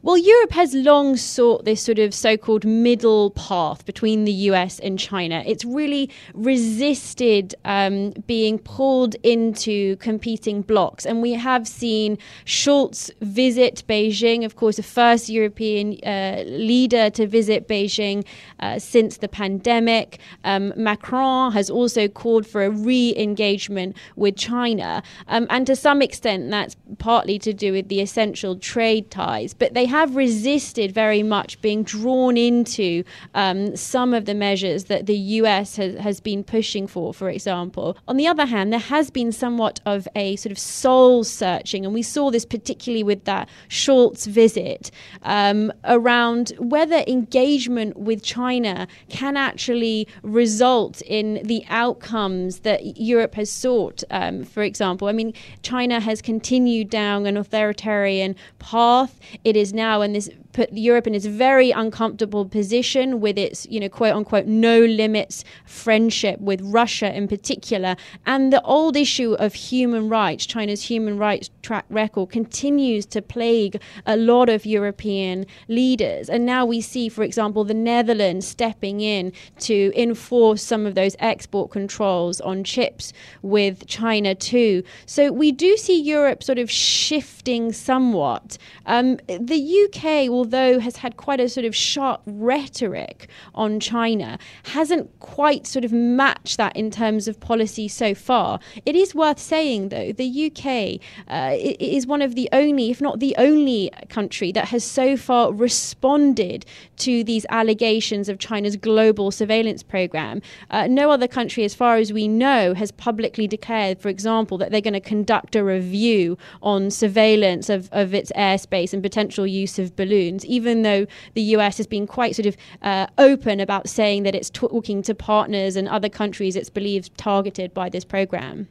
Well, 0.00 0.16
Europe 0.16 0.52
has 0.52 0.74
long 0.74 1.16
sought 1.16 1.64
this 1.64 1.82
sort 1.82 1.98
of 1.98 2.14
so 2.14 2.36
called 2.36 2.64
middle 2.64 3.32
path 3.32 3.84
between 3.84 4.24
the 4.24 4.32
US 4.32 4.78
and 4.78 4.96
China. 4.96 5.42
It's 5.44 5.64
really 5.64 6.08
resisted 6.34 7.56
um, 7.64 8.12
being 8.26 8.60
pulled 8.60 9.16
into 9.24 9.96
competing 9.96 10.62
blocs. 10.62 11.04
And 11.04 11.20
we 11.20 11.32
have 11.32 11.66
seen 11.66 12.16
Scholz 12.44 13.10
visit 13.20 13.82
Beijing, 13.88 14.44
of 14.44 14.54
course, 14.54 14.76
the 14.76 14.84
first 14.84 15.28
European 15.28 15.98
uh, 16.04 16.44
leader 16.46 17.10
to 17.10 17.26
visit 17.26 17.66
Beijing 17.66 18.24
uh, 18.60 18.78
since 18.78 19.16
the 19.16 19.28
pandemic. 19.28 20.20
Um, 20.44 20.72
Macron 20.76 21.50
has 21.52 21.68
also 21.68 22.06
called 22.06 22.46
for 22.46 22.64
a 22.64 22.70
re 22.70 23.14
engagement 23.16 23.96
with 24.14 24.36
China. 24.36 25.02
Um, 25.26 25.48
and 25.50 25.66
to 25.66 25.74
some 25.74 26.02
extent, 26.02 26.50
that's 26.50 26.76
partly 26.98 27.40
to 27.40 27.52
do 27.52 27.72
with 27.72 27.88
the 27.88 28.00
essential 28.00 28.56
trade 28.56 29.10
ties. 29.10 29.54
But 29.54 29.74
they 29.74 29.87
have 29.88 30.16
resisted 30.16 30.92
very 30.92 31.22
much 31.22 31.60
being 31.60 31.82
drawn 31.82 32.36
into 32.36 33.04
um, 33.34 33.76
some 33.76 34.14
of 34.14 34.24
the 34.24 34.34
measures 34.34 34.84
that 34.84 35.06
the 35.06 35.16
US 35.16 35.76
has, 35.76 35.96
has 35.96 36.20
been 36.20 36.44
pushing 36.44 36.86
for, 36.86 37.12
for 37.12 37.28
example. 37.28 37.96
On 38.06 38.16
the 38.16 38.26
other 38.26 38.46
hand, 38.46 38.72
there 38.72 38.80
has 38.80 39.10
been 39.10 39.32
somewhat 39.32 39.80
of 39.84 40.06
a 40.14 40.36
sort 40.36 40.52
of 40.52 40.58
soul 40.58 41.24
searching, 41.24 41.84
and 41.84 41.92
we 41.92 42.02
saw 42.02 42.30
this 42.30 42.44
particularly 42.44 43.02
with 43.02 43.24
that 43.24 43.48
Scholz 43.68 44.26
visit 44.26 44.90
um, 45.22 45.72
around 45.84 46.52
whether 46.58 47.02
engagement 47.06 47.96
with 47.96 48.22
China 48.22 48.86
can 49.08 49.36
actually 49.36 50.06
result 50.22 51.02
in 51.02 51.40
the 51.44 51.64
outcomes 51.68 52.60
that 52.60 52.98
Europe 52.98 53.34
has 53.34 53.50
sought. 53.50 54.04
Um, 54.10 54.44
for 54.44 54.62
example, 54.62 55.08
I 55.08 55.12
mean, 55.12 55.32
China 55.62 56.00
has 56.00 56.22
continued 56.22 56.90
down 56.90 57.26
an 57.26 57.36
authoritarian 57.36 58.36
path. 58.58 59.18
It 59.44 59.56
is 59.56 59.72
now 59.78 60.02
in 60.02 60.12
this 60.12 60.28
put 60.58 60.72
Europe 60.72 61.06
in 61.06 61.12
this 61.12 61.24
very 61.24 61.70
uncomfortable 61.70 62.44
position 62.44 63.20
with 63.20 63.38
its, 63.38 63.64
you 63.70 63.78
know, 63.78 63.88
quote 63.88 64.12
unquote, 64.12 64.46
no 64.46 64.80
limits 64.80 65.44
friendship 65.64 66.40
with 66.40 66.60
Russia 66.62 67.16
in 67.16 67.28
particular. 67.28 67.94
And 68.26 68.52
the 68.52 68.60
old 68.62 68.96
issue 68.96 69.34
of 69.34 69.54
human 69.54 70.08
rights, 70.08 70.46
China's 70.46 70.82
human 70.82 71.16
rights 71.16 71.48
track 71.62 71.84
record, 71.90 72.30
continues 72.30 73.06
to 73.06 73.22
plague 73.22 73.80
a 74.04 74.16
lot 74.16 74.48
of 74.48 74.66
European 74.66 75.46
leaders. 75.68 76.28
And 76.28 76.44
now 76.44 76.66
we 76.66 76.80
see, 76.80 77.08
for 77.08 77.22
example, 77.22 77.62
the 77.62 77.72
Netherlands 77.72 78.44
stepping 78.44 79.00
in 79.00 79.32
to 79.60 79.92
enforce 79.94 80.60
some 80.60 80.86
of 80.86 80.96
those 80.96 81.14
export 81.20 81.70
controls 81.70 82.40
on 82.40 82.64
chips 82.64 83.12
with 83.42 83.86
China 83.86 84.34
too. 84.34 84.82
So 85.06 85.30
we 85.30 85.52
do 85.52 85.76
see 85.76 86.00
Europe 86.00 86.42
sort 86.42 86.58
of 86.58 86.68
shifting 86.68 87.72
somewhat. 87.72 88.58
Um, 88.86 89.18
the 89.28 89.62
UK 89.84 90.28
will 90.28 90.47
although 90.48 90.78
has 90.78 90.96
had 90.96 91.18
quite 91.18 91.40
a 91.40 91.48
sort 91.48 91.66
of 91.66 91.76
sharp 91.76 92.22
rhetoric 92.24 93.28
on 93.54 93.78
China, 93.78 94.38
hasn't 94.64 95.06
quite 95.20 95.66
sort 95.66 95.84
of 95.84 95.92
matched 95.92 96.56
that 96.56 96.74
in 96.74 96.90
terms 96.90 97.28
of 97.28 97.38
policy 97.38 97.86
so 97.86 98.14
far. 98.14 98.58
It 98.86 98.96
is 98.96 99.14
worth 99.14 99.38
saying, 99.38 99.90
though, 99.90 100.10
the 100.12 100.46
UK 100.46 101.00
uh, 101.28 101.54
is 101.78 102.06
one 102.06 102.22
of 102.22 102.34
the 102.34 102.48
only, 102.52 102.90
if 102.90 103.02
not 103.02 103.20
the 103.20 103.34
only, 103.36 103.90
country 104.08 104.50
that 104.52 104.68
has 104.68 104.84
so 104.84 105.18
far 105.18 105.52
responded 105.52 106.64
to 106.96 107.22
these 107.24 107.44
allegations 107.50 108.30
of 108.30 108.38
China's 108.38 108.76
global 108.76 109.30
surveillance 109.30 109.82
program. 109.82 110.40
Uh, 110.70 110.86
no 110.86 111.10
other 111.10 111.28
country, 111.28 111.62
as 111.64 111.74
far 111.74 111.96
as 111.96 112.10
we 112.10 112.26
know, 112.26 112.72
has 112.72 112.90
publicly 112.90 113.46
declared, 113.46 114.00
for 114.00 114.08
example, 114.08 114.56
that 114.56 114.70
they're 114.70 114.80
going 114.80 114.94
to 114.94 115.00
conduct 115.00 115.54
a 115.56 115.62
review 115.62 116.38
on 116.62 116.90
surveillance 116.90 117.68
of, 117.68 117.90
of 117.92 118.14
its 118.14 118.32
airspace 118.32 118.94
and 118.94 119.02
potential 119.02 119.46
use 119.46 119.78
of 119.78 119.94
balloons 119.94 120.37
even 120.44 120.82
though 120.82 121.06
the 121.34 121.42
US 121.42 121.76
has 121.76 121.86
been 121.86 122.06
quite 122.06 122.34
sort 122.34 122.46
of 122.46 122.56
uh, 122.82 123.06
open 123.18 123.60
about 123.60 123.88
saying 123.88 124.22
that 124.24 124.34
it's 124.34 124.50
talking 124.50 125.02
to 125.02 125.14
partners 125.14 125.76
and 125.76 125.88
other 125.88 126.08
countries 126.08 126.56
it's 126.56 126.70
believed 126.70 127.16
targeted 127.16 127.74
by 127.74 127.88
this 127.88 128.04
program. 128.04 128.68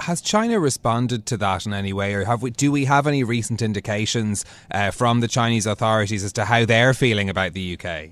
Has 0.00 0.20
China 0.20 0.60
responded 0.60 1.26
to 1.26 1.36
that 1.38 1.64
in 1.64 1.72
any 1.72 1.92
way, 1.92 2.12
or 2.12 2.24
have 2.24 2.42
we? 2.42 2.50
Do 2.50 2.70
we 2.70 2.84
have 2.84 3.06
any 3.06 3.24
recent 3.24 3.62
indications 3.62 4.44
uh, 4.70 4.90
from 4.90 5.20
the 5.20 5.28
Chinese 5.28 5.64
authorities 5.64 6.24
as 6.24 6.32
to 6.34 6.44
how 6.44 6.66
they're 6.66 6.92
feeling 6.92 7.30
about 7.30 7.54
the 7.54 7.78
UK? 7.78 8.10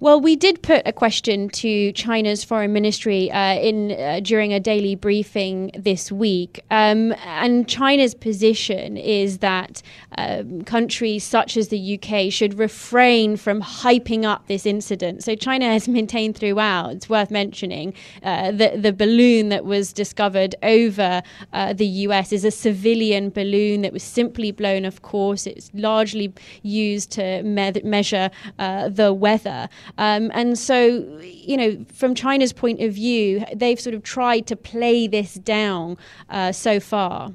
Well, 0.00 0.20
we 0.20 0.36
did 0.36 0.62
put 0.62 0.82
a 0.86 0.92
question 0.92 1.48
to 1.48 1.90
China's 1.90 2.44
foreign 2.44 2.72
ministry 2.72 3.32
uh, 3.32 3.54
in 3.54 3.90
uh, 3.90 4.20
during 4.22 4.52
a 4.52 4.60
daily 4.60 4.94
briefing 4.94 5.72
this 5.76 6.12
week, 6.12 6.60
um, 6.70 7.12
and 7.24 7.68
China's 7.68 8.14
position 8.14 8.96
is 8.96 9.38
that 9.38 9.82
um, 10.18 10.62
countries 10.62 11.22
such 11.22 11.56
as 11.56 11.68
the 11.68 11.96
UK 11.96 12.32
should 12.32 12.58
refrain 12.58 13.36
from 13.36 13.62
hyping 13.62 14.24
up 14.24 14.48
this 14.48 14.66
incident. 14.66 15.22
So 15.22 15.36
China 15.36 15.66
has 15.66 15.86
maintained 15.98 16.36
throughout. 16.36 16.90
It's 16.92 17.08
worth 17.08 17.30
mentioning 17.30 17.94
uh, 18.24 18.50
that 18.52 18.82
the 18.82 18.92
balloon 18.92 19.48
that 19.50 19.64
was 19.64 19.92
discovered 19.92 20.56
over 20.62 21.22
uh, 21.52 21.72
the 21.72 21.86
US 22.06 22.32
is 22.32 22.44
a 22.44 22.50
civilian 22.50 23.30
balloon 23.30 23.82
that 23.82 23.92
was 23.92 24.02
simply 24.02 24.50
blown. 24.50 24.84
Of 24.84 25.02
course, 25.02 25.46
it's 25.46 25.70
largely 25.72 26.32
used 26.62 27.12
to 27.12 27.42
me- 27.42 27.80
measure 27.84 28.30
uh, 28.58 28.88
the 28.88 29.12
weather. 29.12 29.68
Um, 29.98 30.32
and 30.34 30.58
so, 30.58 30.76
you 31.22 31.56
know, 31.56 31.84
from 31.92 32.14
China's 32.16 32.52
point 32.52 32.80
of 32.80 32.92
view, 32.92 33.44
they've 33.54 33.78
sort 33.78 33.94
of 33.94 34.02
tried 34.02 34.46
to 34.48 34.56
play 34.56 35.06
this 35.06 35.34
down 35.34 35.96
uh, 36.28 36.50
so 36.50 36.80
far. 36.80 37.32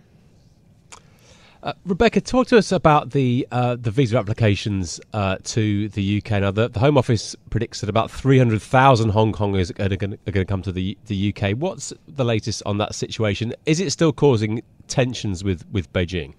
Uh, 1.63 1.71
Rebecca, 1.85 2.19
talk 2.19 2.47
to 2.47 2.57
us 2.57 2.73
about 2.73 3.11
the 3.11 3.47
uh, 3.49 3.77
the 3.79 3.89
visa 3.89 4.17
applications 4.17 4.99
uh, 5.13 5.37
to 5.45 5.87
the 5.87 6.17
UK. 6.17 6.41
Now, 6.41 6.51
the, 6.51 6.67
the, 6.67 6.81
Home 6.81 6.97
Office 6.97 7.37
predicts 7.51 7.79
that 7.79 7.89
about 7.89 8.11
300,000 8.11 9.09
Hong 9.11 9.31
Kongers 9.31 9.71
are 9.79 9.95
going 9.95 10.17
to 10.25 10.45
come 10.45 10.61
to 10.61 10.73
the, 10.73 10.97
the 11.05 11.33
UK. 11.33 11.51
What's 11.57 11.93
the 12.05 12.25
latest 12.25 12.63
on 12.65 12.79
that 12.79 12.93
situation? 12.95 13.53
Is 13.65 13.79
it 13.79 13.91
still 13.93 14.11
causing 14.11 14.61
tensions 14.89 15.41
with, 15.41 15.65
with 15.71 15.91
Beijing? 15.93 16.33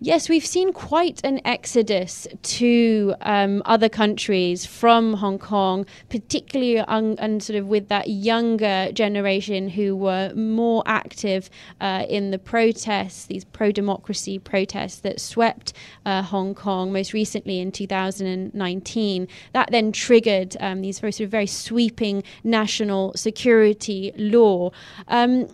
Yes, 0.00 0.28
we've 0.28 0.44
seen 0.44 0.74
quite 0.74 1.22
an 1.24 1.40
exodus 1.46 2.26
to 2.42 3.14
um, 3.22 3.62
other 3.64 3.88
countries 3.88 4.66
from 4.66 5.14
Hong 5.14 5.38
Kong, 5.38 5.86
particularly 6.10 6.78
un- 6.80 7.16
and 7.18 7.42
sort 7.42 7.58
of 7.58 7.66
with 7.66 7.88
that 7.88 8.08
younger 8.08 8.90
generation 8.92 9.70
who 9.70 9.96
were 9.96 10.34
more 10.34 10.82
active 10.84 11.48
uh, 11.80 12.04
in 12.10 12.30
the 12.30 12.38
protests, 12.38 13.24
these 13.24 13.44
pro 13.44 13.72
democracy 13.72 14.38
protests 14.38 14.98
that 15.00 15.18
swept 15.18 15.72
uh, 16.04 16.20
Hong 16.20 16.54
Kong 16.54 16.92
most 16.92 17.14
recently 17.14 17.58
in 17.58 17.72
2019. 17.72 19.28
That 19.54 19.70
then 19.70 19.92
triggered 19.92 20.58
um, 20.60 20.82
these 20.82 21.00
very, 21.00 21.12
sort 21.12 21.24
of 21.24 21.30
very 21.30 21.46
sweeping 21.46 22.22
national 22.44 23.14
security 23.14 24.12
law. 24.16 24.72
Um, 25.08 25.48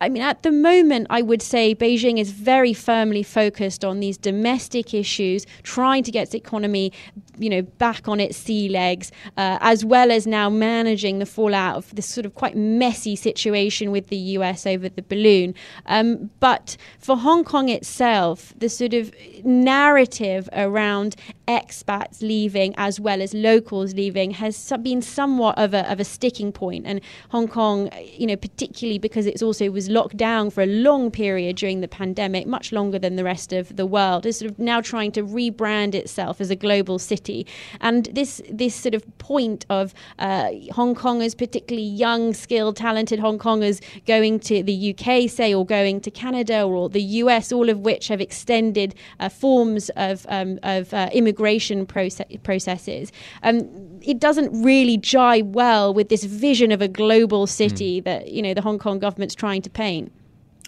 I 0.00 0.08
mean, 0.08 0.22
at 0.22 0.42
the 0.42 0.50
moment, 0.50 1.06
I 1.10 1.22
would 1.22 1.42
say 1.42 1.74
Beijing 1.74 2.18
is 2.18 2.32
very 2.32 2.72
firmly 2.72 3.22
focused 3.22 3.84
on 3.84 4.00
these 4.00 4.16
domestic 4.16 4.92
issues, 4.94 5.46
trying 5.62 6.02
to 6.04 6.10
get 6.10 6.24
its 6.24 6.34
economy, 6.34 6.92
you 7.38 7.48
know, 7.50 7.62
back 7.62 8.08
on 8.08 8.20
its 8.20 8.36
sea 8.36 8.68
legs, 8.68 9.12
uh, 9.36 9.58
as 9.60 9.84
well 9.84 10.10
as 10.10 10.26
now 10.26 10.50
managing 10.50 11.18
the 11.18 11.26
fallout 11.26 11.76
of 11.76 11.94
this 11.94 12.06
sort 12.06 12.26
of 12.26 12.34
quite 12.34 12.56
messy 12.56 13.14
situation 13.14 13.90
with 13.90 14.08
the 14.08 14.16
US 14.16 14.66
over 14.66 14.88
the 14.88 15.02
balloon. 15.02 15.54
Um, 15.86 16.30
but 16.40 16.76
for 16.98 17.16
Hong 17.16 17.44
Kong 17.44 17.68
itself, 17.68 18.52
the 18.58 18.68
sort 18.68 18.94
of 18.94 19.12
narrative 19.44 20.48
around 20.52 21.16
expats 21.46 22.22
leaving 22.22 22.74
as 22.76 23.00
well 23.00 23.20
as 23.20 23.34
locals 23.34 23.94
leaving 23.94 24.30
has 24.30 24.72
been 24.82 25.02
somewhat 25.02 25.58
of 25.58 25.74
a, 25.74 25.90
of 25.90 25.98
a 25.98 26.04
sticking 26.04 26.52
point. 26.52 26.86
And 26.86 27.00
Hong 27.30 27.48
Kong, 27.48 27.90
you 28.16 28.26
know, 28.26 28.36
particularly 28.36 28.98
because 28.98 29.26
it's 29.26 29.42
also 29.42 29.59
was 29.68 29.88
locked 29.88 30.16
down 30.16 30.50
for 30.50 30.62
a 30.62 30.66
long 30.66 31.10
period 31.10 31.56
during 31.56 31.80
the 31.80 31.88
pandemic, 31.88 32.46
much 32.46 32.72
longer 32.72 32.98
than 32.98 33.16
the 33.16 33.24
rest 33.24 33.52
of 33.52 33.76
the 33.76 33.86
world, 33.86 34.26
is 34.26 34.38
sort 34.38 34.50
of 34.50 34.58
now 34.58 34.80
trying 34.80 35.12
to 35.12 35.22
rebrand 35.22 35.94
itself 35.94 36.40
as 36.40 36.50
a 36.50 36.56
global 36.56 36.98
city. 36.98 37.46
And 37.80 38.06
this 38.06 38.40
this 38.50 38.74
sort 38.74 38.94
of 38.94 39.04
point 39.18 39.66
of 39.70 39.94
uh, 40.18 40.50
Hong 40.72 40.94
Kongers, 40.94 41.36
particularly 41.36 41.86
young, 41.86 42.32
skilled, 42.34 42.76
talented 42.76 43.18
Hong 43.18 43.38
Kongers, 43.38 43.80
going 44.06 44.40
to 44.40 44.62
the 44.62 44.94
UK, 44.94 45.28
say, 45.28 45.54
or 45.54 45.64
going 45.66 46.00
to 46.00 46.10
Canada 46.10 46.62
or 46.62 46.88
the 46.88 47.02
US, 47.02 47.52
all 47.52 47.68
of 47.68 47.80
which 47.80 48.08
have 48.08 48.20
extended 48.20 48.94
uh, 49.18 49.28
forms 49.28 49.90
of 49.96 50.26
um, 50.28 50.58
of 50.62 50.92
uh, 50.94 51.08
immigration 51.12 51.86
process- 51.86 52.26
processes. 52.42 53.12
Um, 53.42 53.68
it 54.02 54.18
doesn't 54.18 54.62
really 54.62 54.98
jive 54.98 55.52
well 55.52 55.92
with 55.92 56.08
this 56.08 56.24
vision 56.24 56.72
of 56.72 56.80
a 56.80 56.88
global 56.88 57.46
city 57.46 58.00
mm. 58.00 58.04
that 58.04 58.30
you 58.30 58.42
know 58.42 58.54
the 58.54 58.62
Hong 58.62 58.78
Kong 58.78 58.98
government's 58.98 59.34
trying 59.50 59.62
to 59.62 59.70
paint. 59.70 60.12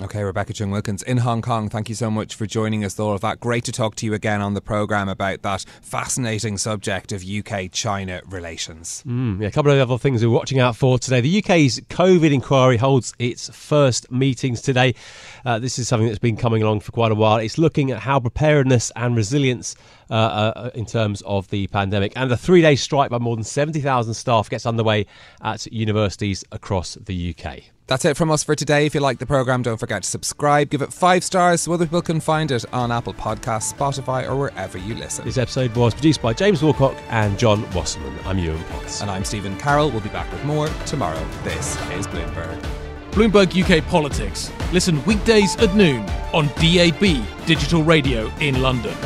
Okay, 0.00 0.24
Rebecca 0.24 0.52
Choong 0.52 0.72
Wilkins 0.72 1.02
in 1.04 1.18
Hong 1.18 1.42
Kong. 1.42 1.68
Thank 1.68 1.88
you 1.88 1.94
so 1.94 2.10
much 2.10 2.34
for 2.34 2.46
joining 2.46 2.84
us, 2.84 2.98
all 2.98 3.12
of 3.12 3.20
that. 3.20 3.38
Great 3.38 3.62
to 3.64 3.72
talk 3.72 3.94
to 3.96 4.06
you 4.06 4.14
again 4.14 4.40
on 4.40 4.54
the 4.54 4.60
programme 4.60 5.08
about 5.08 5.42
that 5.42 5.64
fascinating 5.82 6.58
subject 6.58 7.12
of 7.12 7.22
UK 7.24 7.70
China 7.70 8.22
relations. 8.26 9.04
Mm, 9.06 9.40
yeah, 9.40 9.46
a 9.46 9.50
couple 9.52 9.70
of 9.70 9.78
other 9.78 9.98
things 9.98 10.24
we're 10.24 10.32
watching 10.32 10.58
out 10.58 10.74
for 10.74 10.98
today. 10.98 11.20
The 11.20 11.38
UK's 11.38 11.78
COVID 11.78 12.32
inquiry 12.32 12.78
holds 12.78 13.14
its 13.20 13.50
first 13.50 14.10
meetings 14.10 14.62
today. 14.62 14.96
Uh, 15.44 15.60
this 15.60 15.78
is 15.78 15.86
something 15.86 16.08
that's 16.08 16.18
been 16.18 16.36
coming 16.36 16.62
along 16.62 16.80
for 16.80 16.90
quite 16.90 17.12
a 17.12 17.14
while. 17.14 17.36
It's 17.36 17.58
looking 17.58 17.92
at 17.92 18.00
how 18.00 18.18
preparedness 18.18 18.90
and 18.96 19.14
resilience 19.14 19.76
uh, 20.10 20.14
uh, 20.14 20.70
in 20.74 20.86
terms 20.86 21.22
of 21.22 21.46
the 21.50 21.68
pandemic. 21.68 22.14
And 22.16 22.32
a 22.32 22.36
three 22.36 22.62
day 22.62 22.74
strike 22.74 23.10
by 23.10 23.18
more 23.18 23.36
than 23.36 23.44
70,000 23.44 24.14
staff 24.14 24.50
gets 24.50 24.66
underway 24.66 25.06
at 25.42 25.66
universities 25.66 26.42
across 26.50 26.94
the 26.94 27.36
UK. 27.38 27.71
That's 27.88 28.04
it 28.04 28.16
from 28.16 28.30
us 28.30 28.44
for 28.44 28.54
today. 28.54 28.86
If 28.86 28.94
you 28.94 29.00
like 29.00 29.18
the 29.18 29.26
programme, 29.26 29.62
don't 29.62 29.78
forget 29.78 30.04
to 30.04 30.08
subscribe, 30.08 30.70
give 30.70 30.82
it 30.82 30.92
five 30.92 31.24
stars 31.24 31.62
so 31.62 31.72
other 31.72 31.84
people 31.84 32.00
can 32.02 32.20
find 32.20 32.50
it 32.50 32.64
on 32.72 32.92
Apple 32.92 33.12
Podcasts, 33.12 33.74
Spotify, 33.74 34.28
or 34.28 34.36
wherever 34.36 34.78
you 34.78 34.94
listen. 34.94 35.24
This 35.24 35.36
episode 35.36 35.74
was 35.74 35.92
produced 35.92 36.22
by 36.22 36.32
James 36.32 36.62
Wilcock 36.62 36.96
and 37.10 37.38
John 37.38 37.68
Wasserman. 37.72 38.16
I'm 38.24 38.38
Yuan 38.38 38.62
Potts. 38.64 39.00
And 39.02 39.10
I'm 39.10 39.24
Stephen 39.24 39.58
Carroll. 39.58 39.90
We'll 39.90 40.00
be 40.00 40.10
back 40.10 40.30
with 40.32 40.44
more 40.44 40.68
tomorrow. 40.86 41.22
This 41.42 41.74
is 41.90 42.06
Bloomberg. 42.06 42.64
Bloomberg 43.10 43.60
UK 43.60 43.84
Politics. 43.88 44.50
Listen 44.72 45.04
weekdays 45.04 45.56
at 45.56 45.74
noon 45.74 46.08
on 46.32 46.46
DAB 46.56 47.46
Digital 47.46 47.82
Radio 47.82 48.30
in 48.38 48.62
London. 48.62 48.96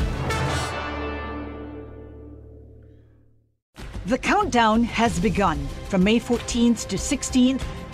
The 4.05 4.19
countdown 4.19 4.85
has 4.85 5.19
begun. 5.19 5.59
From 5.89 6.05
May 6.05 6.21
14th 6.21 6.87
to 6.87 6.97
16th, 6.97 7.63